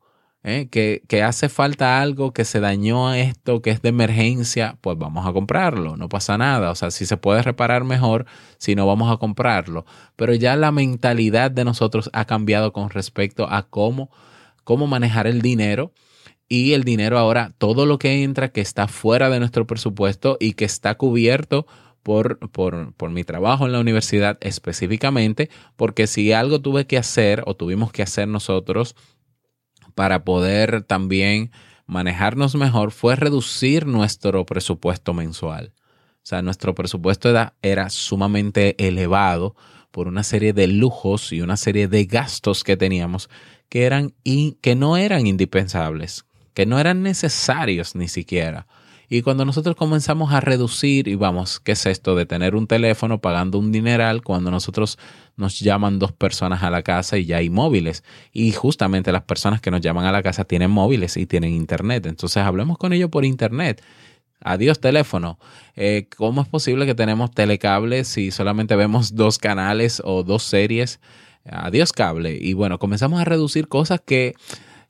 ¿eh? 0.44 0.68
que, 0.70 1.22
hace 1.22 1.48
falta 1.48 2.00
algo, 2.00 2.32
que 2.32 2.44
se 2.44 2.60
dañó 2.60 3.14
esto, 3.14 3.62
que 3.62 3.70
es 3.70 3.82
de 3.82 3.90
emergencia, 3.90 4.76
pues 4.80 4.98
vamos 4.98 5.26
a 5.26 5.32
comprarlo, 5.32 5.96
no 5.96 6.08
pasa 6.08 6.38
nada. 6.38 6.70
O 6.70 6.74
sea, 6.74 6.90
si 6.90 7.06
se 7.06 7.16
puede 7.16 7.42
reparar 7.42 7.84
mejor, 7.84 8.26
si 8.58 8.74
no 8.74 8.86
vamos 8.86 9.12
a 9.12 9.18
comprarlo. 9.18 9.84
Pero 10.16 10.34
ya 10.34 10.56
la 10.56 10.72
mentalidad 10.72 11.50
de 11.50 11.64
nosotros 11.64 12.10
ha 12.12 12.24
cambiado 12.24 12.72
con 12.72 12.90
respecto 12.90 13.46
a 13.48 13.62
cómo, 13.68 14.10
cómo 14.64 14.86
manejar 14.86 15.26
el 15.26 15.42
dinero. 15.42 15.92
Y 16.48 16.74
el 16.74 16.84
dinero 16.84 17.18
ahora, 17.18 17.54
todo 17.56 17.86
lo 17.86 17.98
que 17.98 18.22
entra 18.22 18.50
que 18.50 18.60
está 18.60 18.86
fuera 18.86 19.30
de 19.30 19.38
nuestro 19.38 19.66
presupuesto 19.66 20.36
y 20.38 20.52
que 20.52 20.66
está 20.66 20.96
cubierto 20.96 21.66
por, 22.02 22.38
por, 22.50 22.92
por, 22.94 23.10
mi 23.10 23.24
trabajo 23.24 23.66
en 23.66 23.72
la 23.72 23.80
universidad 23.80 24.38
específicamente, 24.40 25.50
porque 25.76 26.06
si 26.06 26.32
algo 26.32 26.60
tuve 26.60 26.86
que 26.86 26.98
hacer 26.98 27.42
o 27.46 27.54
tuvimos 27.54 27.92
que 27.92 28.02
hacer 28.02 28.28
nosotros 28.28 28.96
para 29.94 30.24
poder 30.24 30.82
también 30.82 31.50
manejarnos 31.86 32.54
mejor 32.54 32.90
fue 32.90 33.16
reducir 33.16 33.86
nuestro 33.86 34.44
presupuesto 34.46 35.14
mensual. 35.14 35.72
O 36.16 36.24
sea, 36.24 36.40
nuestro 36.42 36.74
presupuesto 36.74 37.28
era, 37.30 37.54
era, 37.62 37.90
sumamente 37.90 38.76
elevado 38.84 39.56
por 39.90 40.08
una 40.08 40.22
serie 40.22 40.52
de 40.52 40.68
lujos 40.68 41.32
y 41.32 41.40
una 41.40 41.56
serie 41.56 41.88
de 41.88 42.04
gastos 42.04 42.64
que 42.64 42.76
teníamos 42.76 43.28
que, 43.68 43.84
eran 43.84 44.14
que 44.60 44.74
no 44.76 44.96
eran 44.96 45.26
indispensables, 45.26 46.24
que 46.54 46.66
no 46.66 46.78
eran 46.78 47.02
necesarios 47.02 47.94
ni 47.94 48.06
siquiera. 48.06 48.66
Y 49.12 49.20
cuando 49.20 49.44
nosotros 49.44 49.76
comenzamos 49.76 50.32
a 50.32 50.40
reducir, 50.40 51.06
y 51.06 51.16
vamos, 51.16 51.60
¿qué 51.60 51.72
es 51.72 51.84
esto 51.84 52.16
de 52.16 52.24
tener 52.24 52.54
un 52.54 52.66
teléfono 52.66 53.20
pagando 53.20 53.58
un 53.58 53.70
dineral 53.70 54.22
cuando 54.22 54.50
nosotros 54.50 54.98
nos 55.36 55.60
llaman 55.60 55.98
dos 55.98 56.12
personas 56.12 56.62
a 56.62 56.70
la 56.70 56.80
casa 56.80 57.18
y 57.18 57.26
ya 57.26 57.36
hay 57.36 57.50
móviles? 57.50 58.04
Y 58.32 58.52
justamente 58.52 59.12
las 59.12 59.24
personas 59.24 59.60
que 59.60 59.70
nos 59.70 59.82
llaman 59.82 60.06
a 60.06 60.12
la 60.12 60.22
casa 60.22 60.46
tienen 60.46 60.70
móviles 60.70 61.18
y 61.18 61.26
tienen 61.26 61.52
internet. 61.52 62.06
Entonces 62.06 62.42
hablemos 62.42 62.78
con 62.78 62.94
ellos 62.94 63.10
por 63.10 63.26
internet. 63.26 63.82
Adiós 64.40 64.80
teléfono. 64.80 65.38
Eh, 65.76 66.08
¿Cómo 66.16 66.40
es 66.40 66.48
posible 66.48 66.86
que 66.86 66.94
tenemos 66.94 67.32
telecables 67.32 68.08
si 68.08 68.30
solamente 68.30 68.76
vemos 68.76 69.14
dos 69.14 69.36
canales 69.36 70.00
o 70.02 70.22
dos 70.22 70.42
series? 70.42 71.00
Adiós 71.44 71.92
cable. 71.92 72.38
Y 72.40 72.54
bueno, 72.54 72.78
comenzamos 72.78 73.20
a 73.20 73.26
reducir 73.26 73.68
cosas 73.68 74.00
que 74.00 74.32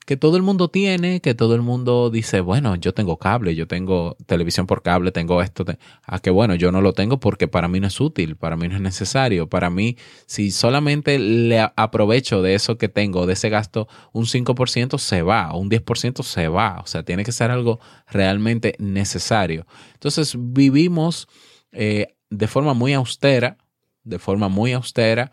que 0.05 0.17
todo 0.17 0.37
el 0.37 0.43
mundo 0.43 0.69
tiene, 0.69 1.21
que 1.21 1.35
todo 1.35 1.55
el 1.55 1.63
mundo 1.63 2.11
dice, 2.11 2.41
bueno, 2.41 2.75
yo 2.77 2.93
tengo 2.93 3.19
cable, 3.19 3.55
yo 3.55 3.69
tengo 3.69 4.17
televisión 4.27 4.67
por 4.67 4.83
cable, 4.83 5.13
tengo 5.13 5.43
esto, 5.43 5.65
a 6.05 6.19
que 6.19 6.31
bueno, 6.31 6.55
yo 6.55 6.73
no 6.73 6.81
lo 6.81 6.93
tengo 6.93 7.21
porque 7.21 7.47
para 7.47 7.69
mí 7.69 7.79
no 7.79 7.87
es 7.87 8.01
útil, 8.01 8.37
para 8.37 8.57
mí 8.57 8.69
no 8.69 8.77
es 8.77 8.81
necesario, 8.81 9.49
para 9.49 9.71
mí 9.71 9.97
si 10.27 10.51
solamente 10.51 11.19
le 11.19 11.61
aprovecho 11.77 12.43
de 12.43 12.55
eso 12.55 12.79
que 12.79 12.89
tengo, 12.89 13.27
de 13.27 13.35
ese 13.35 13.49
gasto, 13.49 13.89
un 14.13 14.27
5% 14.27 14.99
se 14.99 15.23
va, 15.23 15.55
un 15.55 15.71
10% 15.71 16.23
se 16.23 16.49
va, 16.49 16.81
o 16.83 16.87
sea, 16.87 17.05
tiene 17.05 17.25
que 17.25 17.33
ser 17.33 17.51
algo 17.51 17.79
realmente 18.09 18.75
necesario. 18.79 19.67
Entonces 19.95 20.35
vivimos 20.37 21.29
eh, 21.71 22.17
de 22.29 22.49
forma 22.49 22.75
muy 22.75 22.93
austera, 22.93 23.57
de 24.03 24.19
forma 24.19 24.49
muy 24.49 24.73
austera, 24.73 25.31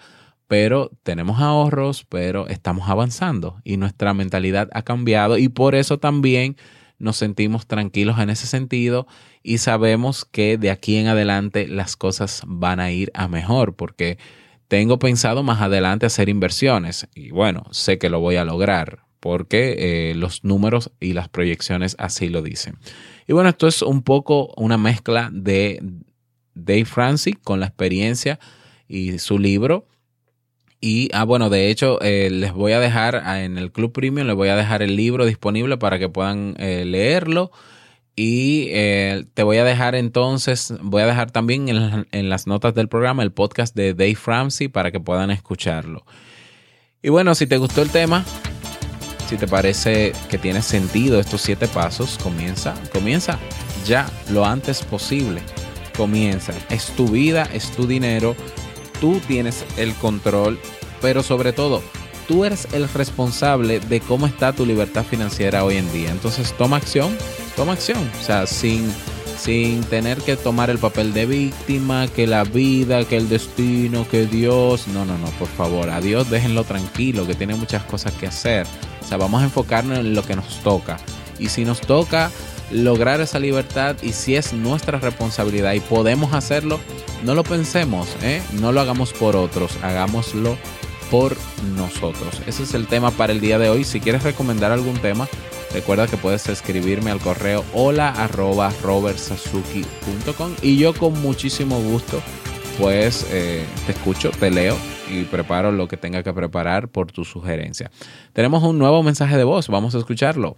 pero 0.49 0.89
tenemos 1.03 1.39
ahorros, 1.39 2.07
pero 2.09 2.47
estamos 2.47 2.89
avanzando 2.89 3.61
y 3.63 3.77
nuestra 3.77 4.15
mentalidad 4.15 4.67
ha 4.73 4.81
cambiado 4.81 5.37
y 5.37 5.47
por 5.47 5.75
eso 5.75 5.99
también 5.99 6.57
nos 6.97 7.17
sentimos 7.17 7.67
tranquilos 7.67 8.17
en 8.17 8.31
ese 8.31 8.47
sentido 8.47 9.05
y 9.43 9.59
sabemos 9.59 10.25
que 10.25 10.57
de 10.57 10.71
aquí 10.71 10.97
en 10.97 11.05
adelante 11.05 11.67
las 11.67 11.95
cosas 11.95 12.41
van 12.47 12.79
a 12.79 12.89
ir 12.89 13.11
a 13.13 13.27
mejor 13.27 13.75
porque 13.75 14.17
tengo 14.67 14.97
pensado 14.97 15.43
más 15.43 15.61
adelante 15.61 16.07
hacer 16.07 16.29
inversiones 16.29 17.07
y 17.13 17.29
bueno, 17.29 17.65
sé 17.69 17.99
que 17.99 18.09
lo 18.09 18.19
voy 18.19 18.37
a 18.37 18.43
lograr 18.43 19.03
porque 19.19 19.75
eh, 19.77 20.15
los 20.15 20.43
números 20.43 20.91
y 20.99 21.13
las 21.13 21.29
proyecciones 21.29 21.95
así 21.99 22.27
lo 22.27 22.41
dicen. 22.41 22.79
Y 23.27 23.33
bueno, 23.33 23.49
esto 23.49 23.67
es 23.67 23.83
un 23.83 24.01
poco 24.01 24.51
una 24.57 24.79
mezcla 24.79 25.29
de 25.31 25.79
Dave 26.55 26.85
Francis 26.85 27.35
con 27.43 27.59
la 27.59 27.67
experiencia 27.67 28.39
y 28.87 29.19
su 29.19 29.37
libro 29.37 29.85
y, 30.81 31.09
ah, 31.13 31.25
bueno, 31.25 31.49
de 31.49 31.69
hecho, 31.69 32.01
eh, 32.01 32.29
les 32.31 32.53
voy 32.53 32.71
a 32.71 32.79
dejar 32.79 33.15
en 33.43 33.57
el 33.57 33.71
Club 33.71 33.91
Premium, 33.91 34.27
les 34.27 34.35
voy 34.35 34.47
a 34.47 34.55
dejar 34.55 34.81
el 34.81 34.95
libro 34.95 35.25
disponible 35.25 35.77
para 35.77 35.99
que 35.99 36.07
puedan 36.07 36.55
eh, 36.57 36.85
leerlo. 36.85 37.51
Y 38.15 38.67
eh, 38.71 39.25
te 39.33 39.43
voy 39.43 39.57
a 39.57 39.63
dejar 39.63 39.95
entonces, 39.95 40.73
voy 40.81 41.01
a 41.03 41.05
dejar 41.05 41.31
también 41.31 41.67
en, 41.69 42.29
las 42.29 42.47
notas 42.47 42.75
del 42.75 42.89
programa 42.89 43.23
el 43.23 43.31
podcast 43.31 43.75
de 43.75 43.93
Dave 43.93 44.17
Ramsey 44.25 44.67
para 44.67 44.91
que 44.91 44.99
puedan 44.99 45.31
escucharlo. 45.31 46.05
Y 47.01 47.09
bueno, 47.09 47.33
si 47.33 47.47
te 47.47 47.57
gustó 47.57 47.81
el 47.81 47.89
tema, 47.89 48.25
si 49.27 49.37
te 49.37 49.47
parece 49.47 50.11
que 50.29 50.37
tiene 50.37 50.61
sentido 50.61 51.19
estos 51.19 51.41
siete 51.41 51.69
pasos, 51.69 52.17
comienza, 52.21 52.73
comienza 52.91 53.39
ya 53.85 54.09
lo 54.31 54.45
antes 54.45 54.83
posible. 54.83 55.41
Comienza. 55.95 56.53
Es 56.69 56.87
tu 56.95 57.07
vida, 57.07 57.47
es 57.53 57.71
tu 57.71 57.87
dinero 57.87 58.35
tú 58.99 59.19
tienes 59.27 59.65
el 59.77 59.93
control, 59.95 60.59
pero 61.01 61.23
sobre 61.23 61.53
todo, 61.53 61.81
tú 62.27 62.45
eres 62.45 62.67
el 62.73 62.87
responsable 62.87 63.79
de 63.79 63.99
cómo 64.01 64.27
está 64.27 64.53
tu 64.53 64.65
libertad 64.65 65.03
financiera 65.03 65.63
hoy 65.63 65.77
en 65.77 65.91
día. 65.91 66.11
Entonces, 66.11 66.53
toma 66.57 66.77
acción, 66.77 67.17
toma 67.55 67.73
acción. 67.73 68.09
O 68.21 68.23
sea, 68.23 68.45
sin, 68.45 68.91
sin 69.39 69.81
tener 69.85 70.19
que 70.19 70.35
tomar 70.35 70.69
el 70.69 70.77
papel 70.77 71.13
de 71.13 71.25
víctima, 71.25 72.07
que 72.07 72.27
la 72.27 72.43
vida, 72.43 73.03
que 73.05 73.17
el 73.17 73.29
destino, 73.29 74.07
que 74.07 74.25
Dios. 74.27 74.87
No, 74.89 75.05
no, 75.05 75.17
no, 75.17 75.27
por 75.31 75.47
favor, 75.47 75.89
a 75.89 76.01
Dios 76.01 76.29
déjenlo 76.29 76.63
tranquilo, 76.63 77.25
que 77.25 77.33
tiene 77.33 77.55
muchas 77.55 77.83
cosas 77.83 78.13
que 78.13 78.27
hacer. 78.27 78.67
O 79.03 79.07
sea, 79.07 79.17
vamos 79.17 79.41
a 79.41 79.45
enfocarnos 79.45 79.97
en 79.97 80.13
lo 80.13 80.23
que 80.23 80.35
nos 80.35 80.59
toca. 80.59 80.97
Y 81.39 81.49
si 81.49 81.65
nos 81.65 81.81
toca 81.81 82.29
lograr 82.71 83.21
esa 83.21 83.39
libertad 83.39 83.95
y 84.01 84.13
si 84.13 84.35
es 84.35 84.53
nuestra 84.53 84.99
responsabilidad 84.99 85.73
y 85.73 85.79
podemos 85.79 86.33
hacerlo, 86.33 86.79
no 87.23 87.35
lo 87.35 87.43
pensemos, 87.43 88.07
¿eh? 88.21 88.41
no 88.59 88.71
lo 88.71 88.81
hagamos 88.81 89.13
por 89.13 89.35
otros, 89.35 89.77
hagámoslo 89.83 90.57
por 91.09 91.35
nosotros. 91.75 92.41
Ese 92.45 92.63
es 92.63 92.73
el 92.73 92.87
tema 92.87 93.11
para 93.11 93.33
el 93.33 93.41
día 93.41 93.57
de 93.57 93.69
hoy. 93.69 93.83
Si 93.83 93.99
quieres 93.99 94.23
recomendar 94.23 94.71
algún 94.71 94.97
tema, 94.99 95.27
recuerda 95.73 96.07
que 96.07 96.17
puedes 96.17 96.47
escribirme 96.47 97.11
al 97.11 97.19
correo 97.19 97.65
hola 97.73 98.09
arroba 98.09 98.71
robertsazuki.com 98.83 100.55
y 100.61 100.77
yo 100.77 100.93
con 100.93 101.19
muchísimo 101.21 101.79
gusto 101.79 102.21
pues 102.79 103.27
eh, 103.31 103.65
te 103.85 103.91
escucho, 103.91 104.31
te 104.31 104.49
leo 104.49 104.77
y 105.11 105.23
preparo 105.25 105.71
lo 105.71 105.87
que 105.87 105.97
tenga 105.97 106.23
que 106.23 106.31
preparar 106.31 106.87
por 106.87 107.11
tu 107.11 107.25
sugerencia. 107.25 107.91
Tenemos 108.31 108.63
un 108.63 108.77
nuevo 108.77 109.03
mensaje 109.03 109.35
de 109.35 109.43
voz, 109.43 109.67
vamos 109.67 109.95
a 109.95 109.97
escucharlo. 109.97 110.57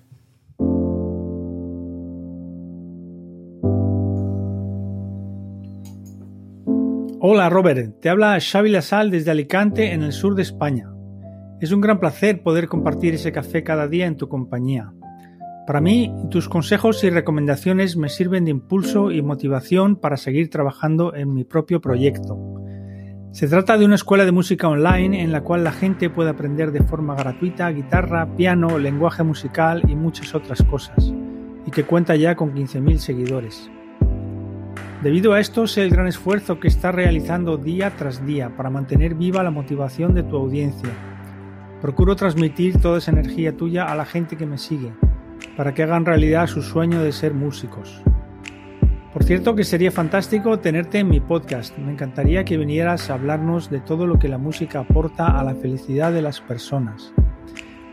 Hola 7.33 7.49
Robert, 7.49 8.01
te 8.01 8.09
habla 8.09 8.37
Xavi 8.41 8.69
Lasal 8.69 9.09
desde 9.09 9.31
Alicante 9.31 9.93
en 9.93 10.03
el 10.03 10.11
sur 10.11 10.35
de 10.35 10.41
España. 10.41 10.91
Es 11.61 11.71
un 11.71 11.79
gran 11.79 11.97
placer 11.97 12.43
poder 12.43 12.67
compartir 12.67 13.13
ese 13.13 13.31
café 13.31 13.63
cada 13.63 13.87
día 13.87 14.05
en 14.05 14.17
tu 14.17 14.27
compañía. 14.27 14.91
Para 15.65 15.79
mí, 15.79 16.13
tus 16.29 16.49
consejos 16.49 17.01
y 17.05 17.09
recomendaciones 17.09 17.95
me 17.95 18.09
sirven 18.09 18.43
de 18.43 18.51
impulso 18.51 19.11
y 19.11 19.21
motivación 19.21 19.95
para 19.95 20.17
seguir 20.17 20.49
trabajando 20.49 21.15
en 21.15 21.33
mi 21.33 21.45
propio 21.45 21.79
proyecto. 21.79 22.37
Se 23.31 23.47
trata 23.47 23.77
de 23.77 23.85
una 23.85 23.95
escuela 23.95 24.25
de 24.25 24.33
música 24.33 24.67
online 24.67 25.23
en 25.23 25.31
la 25.31 25.39
cual 25.39 25.63
la 25.63 25.71
gente 25.71 26.09
puede 26.09 26.31
aprender 26.31 26.73
de 26.73 26.83
forma 26.83 27.15
gratuita 27.15 27.71
guitarra, 27.71 28.35
piano, 28.35 28.77
lenguaje 28.77 29.23
musical 29.23 29.83
y 29.87 29.95
muchas 29.95 30.35
otras 30.35 30.61
cosas, 30.63 31.13
y 31.65 31.71
que 31.71 31.85
cuenta 31.85 32.17
ya 32.17 32.35
con 32.35 32.53
15.000 32.53 32.97
seguidores. 32.97 33.71
Debido 35.01 35.33
a 35.33 35.39
esto, 35.39 35.65
sé 35.65 35.81
el 35.81 35.89
gran 35.89 36.05
esfuerzo 36.05 36.59
que 36.59 36.67
estás 36.67 36.93
realizando 36.93 37.57
día 37.57 37.89
tras 37.97 38.23
día 38.23 38.55
para 38.55 38.69
mantener 38.69 39.15
viva 39.15 39.41
la 39.41 39.49
motivación 39.49 40.13
de 40.13 40.21
tu 40.21 40.37
audiencia. 40.37 40.91
Procuro 41.81 42.15
transmitir 42.15 42.79
toda 42.79 42.99
esa 42.99 43.09
energía 43.09 43.57
tuya 43.57 43.85
a 43.85 43.95
la 43.95 44.05
gente 44.05 44.37
que 44.37 44.45
me 44.45 44.59
sigue, 44.59 44.93
para 45.57 45.73
que 45.73 45.81
hagan 45.81 46.05
realidad 46.05 46.45
su 46.45 46.61
sueño 46.61 47.01
de 47.01 47.13
ser 47.13 47.33
músicos. 47.33 47.99
Por 49.11 49.23
cierto 49.23 49.55
que 49.55 49.63
sería 49.63 49.91
fantástico 49.91 50.59
tenerte 50.59 50.99
en 50.99 51.09
mi 51.09 51.19
podcast. 51.19 51.75
Me 51.79 51.91
encantaría 51.91 52.45
que 52.45 52.57
vinieras 52.57 53.09
a 53.09 53.15
hablarnos 53.15 53.71
de 53.71 53.79
todo 53.79 54.05
lo 54.05 54.19
que 54.19 54.29
la 54.29 54.37
música 54.37 54.81
aporta 54.81 55.39
a 55.39 55.43
la 55.43 55.55
felicidad 55.55 56.13
de 56.13 56.21
las 56.21 56.41
personas. 56.41 57.11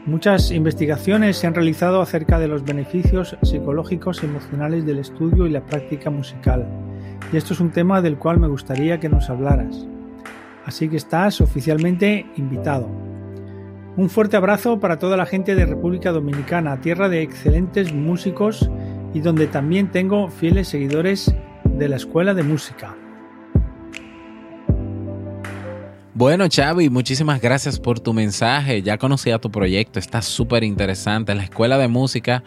Muchas 0.04 0.50
investigaciones 0.50 1.38
se 1.38 1.46
han 1.46 1.54
realizado 1.54 2.02
acerca 2.02 2.38
de 2.38 2.48
los 2.48 2.64
beneficios 2.64 3.38
psicológicos 3.42 4.22
y 4.22 4.26
emocionales 4.26 4.84
del 4.84 4.98
estudio 4.98 5.46
y 5.46 5.50
la 5.50 5.64
práctica 5.64 6.10
musical 6.10 6.87
y 7.32 7.36
esto 7.36 7.54
es 7.54 7.60
un 7.60 7.70
tema 7.70 8.00
del 8.00 8.16
cual 8.16 8.38
me 8.38 8.48
gustaría 8.48 9.00
que 9.00 9.08
nos 9.08 9.30
hablaras. 9.30 9.86
Así 10.64 10.88
que 10.88 10.96
estás 10.96 11.40
oficialmente 11.40 12.26
invitado. 12.36 12.88
Un 13.96 14.10
fuerte 14.10 14.36
abrazo 14.36 14.78
para 14.78 14.98
toda 14.98 15.16
la 15.16 15.26
gente 15.26 15.54
de 15.54 15.66
República 15.66 16.12
Dominicana, 16.12 16.80
tierra 16.80 17.08
de 17.08 17.22
excelentes 17.22 17.92
músicos 17.92 18.70
y 19.14 19.20
donde 19.20 19.46
también 19.46 19.90
tengo 19.90 20.28
fieles 20.28 20.68
seguidores 20.68 21.34
de 21.64 21.88
la 21.88 21.96
Escuela 21.96 22.34
de 22.34 22.42
Música. 22.42 22.94
Bueno, 26.18 26.46
Xavi, 26.52 26.90
muchísimas 26.90 27.40
gracias 27.40 27.78
por 27.78 28.00
tu 28.00 28.12
mensaje. 28.12 28.82
Ya 28.82 28.98
conocía 28.98 29.38
tu 29.38 29.52
proyecto, 29.52 30.00
está 30.00 30.20
súper 30.20 30.64
interesante. 30.64 31.32
La 31.32 31.44
Escuela 31.44 31.78
de 31.78 31.86
Música 31.86 32.42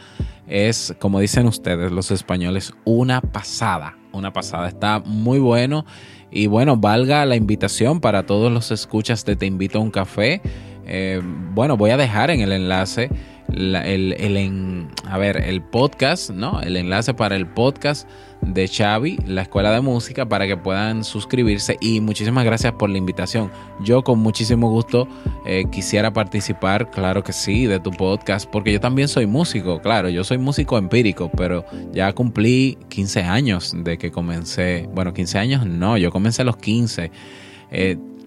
es, 0.45 0.93
como 0.99 1.21
dicen 1.21 1.47
ustedes, 1.47 1.89
los 1.89 2.11
españoles, 2.11 2.73
una 2.83 3.21
pasada 3.21 3.95
una 4.11 4.33
pasada. 4.33 4.67
Está 4.67 4.99
muy 4.99 5.39
bueno. 5.39 5.85
Y 6.31 6.47
bueno, 6.47 6.77
valga 6.77 7.25
la 7.25 7.35
invitación 7.35 7.99
para 7.99 8.25
todos 8.25 8.51
los 8.51 8.71
escuchas 8.71 9.25
de 9.25 9.35
Te 9.35 9.45
invito 9.45 9.79
a 9.79 9.81
un 9.81 9.91
café. 9.91 10.41
Eh, 10.85 11.21
bueno, 11.23 11.77
voy 11.77 11.91
a 11.91 11.97
dejar 11.97 12.31
en 12.31 12.41
el 12.41 12.51
enlace 12.51 13.09
el, 13.53 14.13
el, 14.13 14.87
a 15.07 15.17
ver, 15.17 15.37
el 15.37 15.61
podcast, 15.61 16.29
¿no? 16.29 16.61
El 16.61 16.77
enlace 16.77 17.13
para 17.13 17.35
el 17.35 17.47
podcast 17.47 18.07
de 18.41 18.67
Xavi, 18.67 19.17
la 19.27 19.43
escuela 19.43 19.71
de 19.71 19.81
música, 19.81 20.27
para 20.27 20.47
que 20.47 20.57
puedan 20.57 21.03
suscribirse. 21.03 21.77
Y 21.81 22.01
muchísimas 22.01 22.45
gracias 22.45 22.73
por 22.73 22.89
la 22.89 22.97
invitación. 22.97 23.51
Yo 23.83 24.03
con 24.03 24.19
muchísimo 24.19 24.69
gusto 24.69 25.07
eh, 25.45 25.65
quisiera 25.71 26.11
participar, 26.13 26.89
claro 26.89 27.23
que 27.23 27.33
sí, 27.33 27.65
de 27.65 27.79
tu 27.79 27.91
podcast, 27.91 28.49
porque 28.49 28.71
yo 28.71 28.79
también 28.79 29.07
soy 29.07 29.27
músico, 29.27 29.81
claro, 29.81 30.09
yo 30.09 30.23
soy 30.23 30.37
músico 30.37 30.77
empírico, 30.77 31.29
pero 31.35 31.65
ya 31.91 32.13
cumplí 32.13 32.77
15 32.89 33.23
años 33.23 33.73
de 33.75 33.97
que 33.97 34.11
comencé, 34.11 34.89
bueno, 34.93 35.13
15 35.13 35.37
años 35.37 35.65
no, 35.65 35.97
yo 35.97 36.11
comencé 36.11 36.41
a 36.41 36.45
los 36.45 36.57
15. 36.57 37.11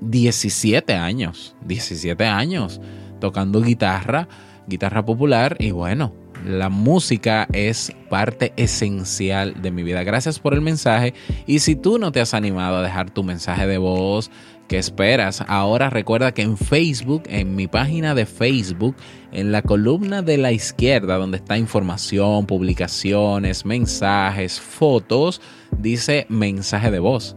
17 0.01 0.93
eh, 0.93 0.97
años, 0.97 1.57
17 1.67 2.25
años 2.25 2.81
tocando 3.21 3.61
guitarra 3.63 4.29
guitarra 4.67 5.05
popular 5.05 5.57
y 5.59 5.71
bueno, 5.71 6.15
la 6.45 6.69
música 6.69 7.47
es 7.53 7.93
parte 8.11 8.53
esencial 8.57 9.63
de 9.63 9.71
mi 9.71 9.83
vida. 9.83 10.03
Gracias 10.03 10.39
por 10.39 10.55
el 10.55 10.61
mensaje 10.61 11.15
y 11.47 11.61
si 11.61 11.77
tú 11.77 11.99
no 11.99 12.13
te 12.13 12.21
has 12.21 12.35
animado 12.35 12.79
a 12.79 12.83
dejar 12.83 13.11
tu 13.11 13.23
mensaje 13.23 13.67
de 13.67 13.79
voz, 13.79 14.31
¿qué 14.69 14.79
esperas? 14.79 15.43
Ahora 15.47 15.91
recuerda 15.91 16.33
que 16.33 16.43
en 16.43 16.57
Facebook, 16.57 17.23
en 17.27 17.55
mi 17.57 17.67
página 17.67 18.15
de 18.15 18.27
Facebook, 18.27 18.97
en 19.33 19.53
la 19.53 19.63
columna 19.63 20.23
de 20.23 20.39
la 20.39 20.53
izquierda 20.53 21.17
donde 21.17 21.39
está 21.39 21.57
información, 21.57 22.47
publicaciones, 22.47 23.65
mensajes, 23.65 24.61
fotos, 24.61 25.41
dice 25.79 26.27
mensaje 26.29 26.91
de 26.91 26.99
voz 26.99 27.37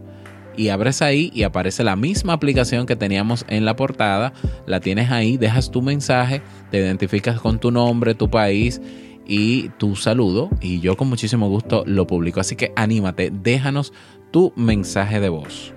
y 0.58 0.70
abres 0.70 1.00
ahí 1.00 1.30
y 1.32 1.44
aparece 1.44 1.84
la 1.84 1.94
misma 1.94 2.32
aplicación 2.32 2.84
que 2.84 2.96
teníamos 2.96 3.46
en 3.48 3.64
la 3.64 3.76
portada. 3.76 4.32
La 4.66 4.80
tienes 4.80 5.10
ahí, 5.10 5.36
dejas 5.36 5.70
tu 5.70 5.80
mensaje, 5.80 6.42
te 6.70 6.78
identificas 6.78 7.40
con 7.40 7.60
tu 7.60 7.70
nombre, 7.70 8.14
tu 8.14 8.28
país 8.28 8.82
y 9.26 9.68
tu 9.78 9.94
saludo 9.94 10.50
y 10.60 10.80
yo 10.80 10.96
con 10.96 11.08
muchísimo 11.08 11.48
gusto 11.48 11.84
lo 11.86 12.06
publico. 12.06 12.40
Así 12.40 12.56
que 12.56 12.72
anímate, 12.74 13.30
déjanos 13.30 13.92
tu 14.32 14.52
mensaje 14.56 15.20
de 15.20 15.28
voz. 15.28 15.72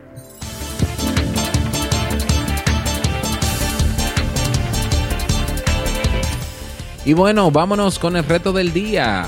Y 7.05 7.13
bueno, 7.13 7.49
vámonos 7.51 7.97
con 7.99 8.15
el 8.15 8.23
reto 8.23 8.51
del 8.51 8.73
día. 8.73 9.27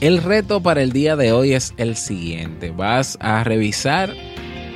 El 0.00 0.22
reto 0.22 0.62
para 0.62 0.82
el 0.82 0.92
día 0.92 1.14
de 1.14 1.30
hoy 1.32 1.52
es 1.52 1.74
el 1.76 1.94
siguiente. 1.94 2.70
Vas 2.70 3.18
a 3.20 3.44
revisar, 3.44 4.14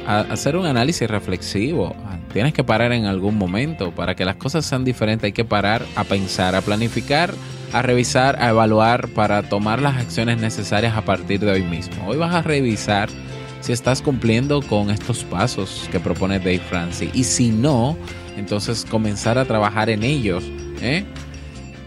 a 0.07 0.21
hacer 0.21 0.55
un 0.55 0.67
análisis 0.67 1.09
reflexivo. 1.09 1.97
Tienes 2.35 2.53
que 2.53 2.63
parar 2.63 2.93
en 2.93 3.07
algún 3.07 3.39
momento. 3.39 3.91
Para 3.93 4.15
que 4.15 4.27
las 4.27 4.37
cosas 4.37 4.67
sean 4.67 4.85
diferentes 4.85 5.25
hay 5.25 5.33
que 5.33 5.47
parar 5.47 5.83
a 5.97 6.05
pensar, 6.05 6.55
a 6.55 6.61
planificar, 6.61 7.33
a 7.73 7.81
revisar, 7.81 8.37
a 8.39 8.51
evaluar 8.51 9.09
para 9.09 9.43
tomar 9.43 9.81
las 9.81 9.97
acciones 9.97 10.43
necesarias 10.43 10.95
a 10.95 11.07
partir 11.07 11.41
de 11.41 11.53
hoy 11.53 11.63
mismo. 11.63 12.07
Hoy 12.07 12.19
vas 12.19 12.35
a 12.35 12.43
revisar 12.43 13.09
si 13.63 13.73
estás 13.73 14.03
cumpliendo 14.03 14.61
con 14.61 14.91
estos 14.91 15.25
pasos 15.25 15.89
que 15.91 16.01
propone 16.01 16.39
Dave 16.39 16.61
Francis. 16.61 17.09
Y 17.15 17.25
si 17.25 17.49
no, 17.49 17.97
entonces 18.37 18.85
comenzar 18.91 19.39
a 19.39 19.47
trabajar 19.47 19.89
en 19.89 20.03
ellos. 20.03 20.45
¿eh? 20.83 21.07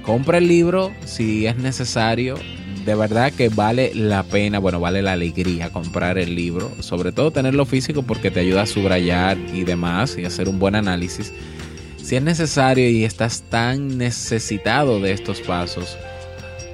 Compra 0.01 0.39
el 0.39 0.47
libro 0.47 0.91
si 1.05 1.45
es 1.45 1.55
necesario 1.57 2.39
de 2.87 2.95
verdad 2.95 3.33
que 3.33 3.49
vale 3.49 3.91
la 3.93 4.23
pena, 4.23 4.59
bueno, 4.59 4.79
vale 4.79 5.01
la 5.01 5.11
alegría 5.11 5.69
comprar 5.71 6.17
el 6.17 6.35
libro, 6.35 6.71
sobre 6.79 7.11
todo 7.11 7.31
tenerlo 7.31 7.65
físico 7.65 8.01
porque 8.01 8.31
te 8.31 8.39
ayuda 8.39 8.61
a 8.61 8.65
subrayar 8.65 9.37
y 9.53 9.65
demás 9.65 10.17
y 10.17 10.23
hacer 10.23 10.47
un 10.47 10.57
buen 10.57 10.73
análisis. 10.73 11.33
Si 12.01 12.15
es 12.15 12.23
necesario 12.23 12.89
y 12.89 13.03
estás 13.03 13.41
tan 13.41 13.97
necesitado 13.97 15.01
de 15.01 15.11
estos 15.11 15.41
pasos, 15.41 15.97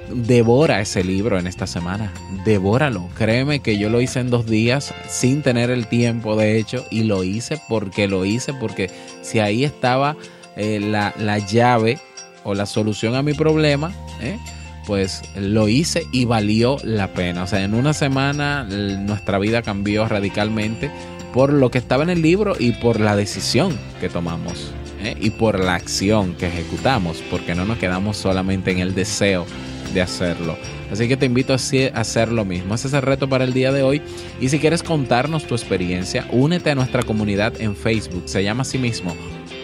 devora 0.08 0.80
ese 0.80 1.02
libro 1.02 1.36
en 1.36 1.48
esta 1.48 1.66
semana, 1.66 2.12
devóralo. 2.44 3.08
Créeme 3.18 3.58
que 3.58 3.76
yo 3.76 3.90
lo 3.90 4.00
hice 4.00 4.20
en 4.20 4.30
dos 4.30 4.46
días 4.46 4.94
sin 5.08 5.42
tener 5.42 5.68
el 5.70 5.88
tiempo, 5.88 6.36
de 6.36 6.60
hecho, 6.60 6.86
y 6.92 7.02
lo 7.02 7.24
hice 7.24 7.60
porque 7.68 8.06
lo 8.06 8.24
hice, 8.24 8.54
porque 8.54 8.88
si 9.22 9.40
ahí 9.40 9.64
estaba 9.64 10.16
eh, 10.56 10.78
la, 10.78 11.12
la, 11.18 11.38
llave 11.38 11.98
o 12.44 12.54
la 12.54 12.66
solución 12.66 13.16
a 13.16 13.22
mi 13.24 13.34
problema, 13.34 13.92
¿eh? 14.20 14.38
Pues 14.86 15.22
lo 15.36 15.68
hice 15.68 16.06
y 16.12 16.24
valió 16.24 16.78
la 16.82 17.12
pena. 17.12 17.42
O 17.42 17.46
sea, 17.46 17.62
en 17.62 17.74
una 17.74 17.92
semana 17.92 18.64
nuestra 18.64 19.38
vida 19.38 19.62
cambió 19.62 20.06
radicalmente 20.06 20.90
por 21.32 21.52
lo 21.52 21.70
que 21.70 21.78
estaba 21.78 22.04
en 22.04 22.10
el 22.10 22.22
libro 22.22 22.54
y 22.58 22.72
por 22.72 23.00
la 23.00 23.16
decisión 23.16 23.76
que 24.00 24.08
tomamos 24.08 24.72
¿eh? 25.02 25.16
y 25.20 25.30
por 25.30 25.58
la 25.58 25.74
acción 25.74 26.34
que 26.34 26.46
ejecutamos, 26.46 27.22
porque 27.30 27.54
no 27.54 27.64
nos 27.64 27.78
quedamos 27.78 28.16
solamente 28.16 28.70
en 28.70 28.78
el 28.78 28.94
deseo 28.94 29.44
de 29.92 30.02
hacerlo. 30.02 30.56
Así 30.90 31.08
que 31.08 31.16
te 31.16 31.26
invito 31.26 31.52
a 31.52 31.56
hacer 31.56 32.30
lo 32.30 32.44
mismo. 32.44 32.74
Ese 32.74 32.88
es 32.88 32.94
el 32.94 33.02
reto 33.02 33.28
para 33.28 33.44
el 33.44 33.52
día 33.52 33.72
de 33.72 33.82
hoy. 33.82 34.02
Y 34.40 34.48
si 34.48 34.58
quieres 34.58 34.82
contarnos 34.82 35.44
tu 35.44 35.54
experiencia, 35.54 36.26
únete 36.30 36.70
a 36.70 36.74
nuestra 36.74 37.02
comunidad 37.02 37.60
en 37.60 37.74
Facebook. 37.74 38.24
Se 38.26 38.44
llama 38.44 38.62
así 38.62 38.78
mismo 38.78 39.16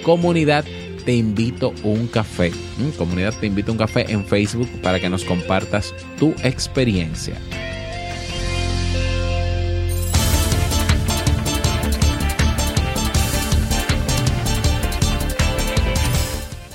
Comunidad 0.02 0.64
te 1.10 1.16
invito 1.16 1.74
un 1.82 2.06
café. 2.06 2.52
Mm, 2.78 2.90
comunidad 2.90 3.34
te 3.40 3.48
invito 3.48 3.72
un 3.72 3.78
café 3.78 4.06
en 4.12 4.24
Facebook 4.24 4.68
para 4.80 5.00
que 5.00 5.10
nos 5.10 5.24
compartas 5.24 5.92
tu 6.20 6.36
experiencia. 6.44 7.34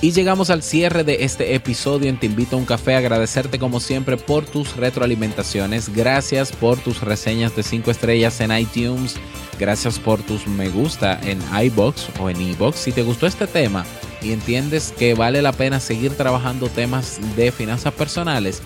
Y 0.02 0.12
llegamos 0.12 0.50
al 0.50 0.62
cierre 0.62 1.02
de 1.02 1.24
este 1.24 1.54
episodio 1.54 2.10
en 2.10 2.20
Te 2.20 2.26
invito 2.26 2.56
a 2.56 2.58
un 2.58 2.66
café. 2.66 2.94
Agradecerte 2.94 3.58
como 3.58 3.80
siempre 3.80 4.18
por 4.18 4.44
tus 4.44 4.76
retroalimentaciones. 4.76 5.88
Gracias 5.88 6.52
por 6.52 6.78
tus 6.78 7.00
reseñas 7.00 7.56
de 7.56 7.62
5 7.62 7.90
estrellas 7.90 8.38
en 8.42 8.52
iTunes. 8.52 9.16
Gracias 9.58 9.98
por 9.98 10.20
tus 10.20 10.46
me 10.46 10.68
gusta 10.68 11.18
en 11.22 11.38
iBox 11.68 12.10
o 12.20 12.28
en 12.28 12.38
iBox. 12.38 12.78
Si 12.78 12.92
te 12.92 13.02
gustó 13.02 13.26
este 13.26 13.46
tema 13.46 13.86
y 14.22 14.32
entiendes 14.32 14.94
que 14.98 15.14
vale 15.14 15.42
la 15.42 15.52
pena 15.52 15.80
seguir 15.80 16.16
trabajando 16.16 16.68
temas 16.68 17.18
de 17.36 17.52
finanzas 17.52 17.92
personales, 17.94 18.62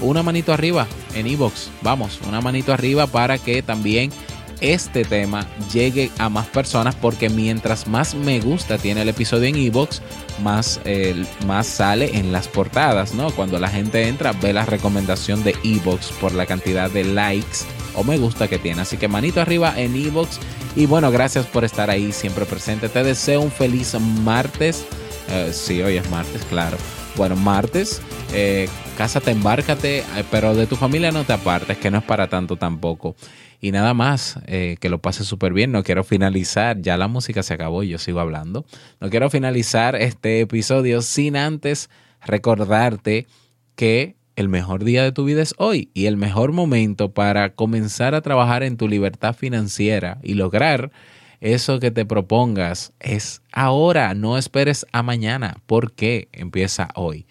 una 0.00 0.22
manito 0.22 0.52
arriba 0.52 0.86
en 1.14 1.26
iBox. 1.26 1.70
Vamos, 1.82 2.20
una 2.26 2.40
manito 2.40 2.72
arriba 2.72 3.06
para 3.06 3.38
que 3.38 3.62
también 3.62 4.10
este 4.60 5.04
tema 5.04 5.46
llegue 5.72 6.10
a 6.18 6.28
más 6.28 6.46
personas 6.46 6.94
porque 6.94 7.28
mientras 7.28 7.86
más 7.86 8.14
me 8.14 8.40
gusta 8.40 8.78
tiene 8.78 9.02
el 9.02 9.08
episodio 9.08 9.44
en 9.44 9.56
Evox, 9.56 10.00
más, 10.42 10.80
más 11.46 11.66
sale 11.66 12.16
en 12.16 12.32
las 12.32 12.48
portadas, 12.48 13.14
¿no? 13.14 13.30
Cuando 13.32 13.58
la 13.58 13.68
gente 13.68 14.08
entra, 14.08 14.32
ve 14.32 14.52
la 14.52 14.64
recomendación 14.64 15.44
de 15.44 15.54
Evox 15.64 16.12
por 16.20 16.32
la 16.32 16.46
cantidad 16.46 16.90
de 16.90 17.04
likes 17.04 17.58
o 17.94 18.04
me 18.04 18.16
gusta 18.16 18.48
que 18.48 18.58
tiene. 18.58 18.82
Así 18.82 18.96
que 18.96 19.08
manito 19.08 19.40
arriba 19.40 19.74
en 19.76 19.96
Evox. 19.96 20.38
Y 20.76 20.86
bueno, 20.86 21.10
gracias 21.12 21.46
por 21.46 21.64
estar 21.64 21.88
ahí 21.88 22.12
siempre 22.12 22.46
presente. 22.46 22.88
Te 22.88 23.04
deseo 23.04 23.40
un 23.40 23.52
feliz 23.52 23.94
martes. 24.00 24.84
Eh, 25.28 25.50
sí, 25.52 25.80
hoy 25.82 25.96
es 25.96 26.10
martes, 26.10 26.42
claro. 26.44 26.76
Bueno, 27.16 27.36
martes. 27.36 28.02
Eh, 28.32 28.68
cásate, 28.98 29.30
embárcate, 29.30 29.98
eh, 29.98 30.24
pero 30.32 30.54
de 30.54 30.66
tu 30.66 30.74
familia 30.74 31.12
no 31.12 31.22
te 31.22 31.32
apartes, 31.32 31.78
que 31.78 31.90
no 31.90 31.98
es 31.98 32.04
para 32.04 32.28
tanto 32.28 32.56
tampoco. 32.56 33.14
Y 33.60 33.70
nada 33.70 33.94
más, 33.94 34.40
eh, 34.46 34.76
que 34.80 34.88
lo 34.88 34.98
pase 35.00 35.24
súper 35.24 35.52
bien. 35.52 35.70
No 35.70 35.84
quiero 35.84 36.02
finalizar, 36.02 36.80
ya 36.80 36.96
la 36.96 37.06
música 37.06 37.44
se 37.44 37.54
acabó 37.54 37.84
y 37.84 37.90
yo 37.90 37.98
sigo 37.98 38.18
hablando. 38.18 38.66
No 39.00 39.10
quiero 39.10 39.30
finalizar 39.30 39.94
este 39.94 40.40
episodio 40.40 41.02
sin 41.02 41.36
antes 41.36 41.88
recordarte 42.20 43.26
que 43.76 44.16
el 44.36 44.48
mejor 44.48 44.84
día 44.84 45.02
de 45.02 45.12
tu 45.12 45.24
vida 45.24 45.42
es 45.42 45.54
hoy 45.58 45.90
y 45.94 46.06
el 46.06 46.16
mejor 46.16 46.52
momento 46.52 47.12
para 47.12 47.54
comenzar 47.54 48.14
a 48.14 48.22
trabajar 48.22 48.62
en 48.62 48.76
tu 48.76 48.88
libertad 48.88 49.34
financiera 49.34 50.18
y 50.22 50.34
lograr 50.34 50.90
eso 51.40 51.78
que 51.78 51.90
te 51.90 52.06
propongas 52.06 52.92
es 53.00 53.42
ahora, 53.52 54.14
no 54.14 54.38
esperes 54.38 54.86
a 54.92 55.02
mañana, 55.02 55.58
porque 55.66 56.28
empieza 56.32 56.88
hoy. 56.94 57.26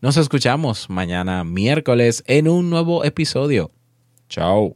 Nos 0.00 0.16
escuchamos 0.18 0.90
mañana 0.90 1.42
miércoles 1.42 2.22
en 2.26 2.48
un 2.48 2.68
nuevo 2.68 3.02
episodio. 3.02 3.70
Chao. 4.28 4.74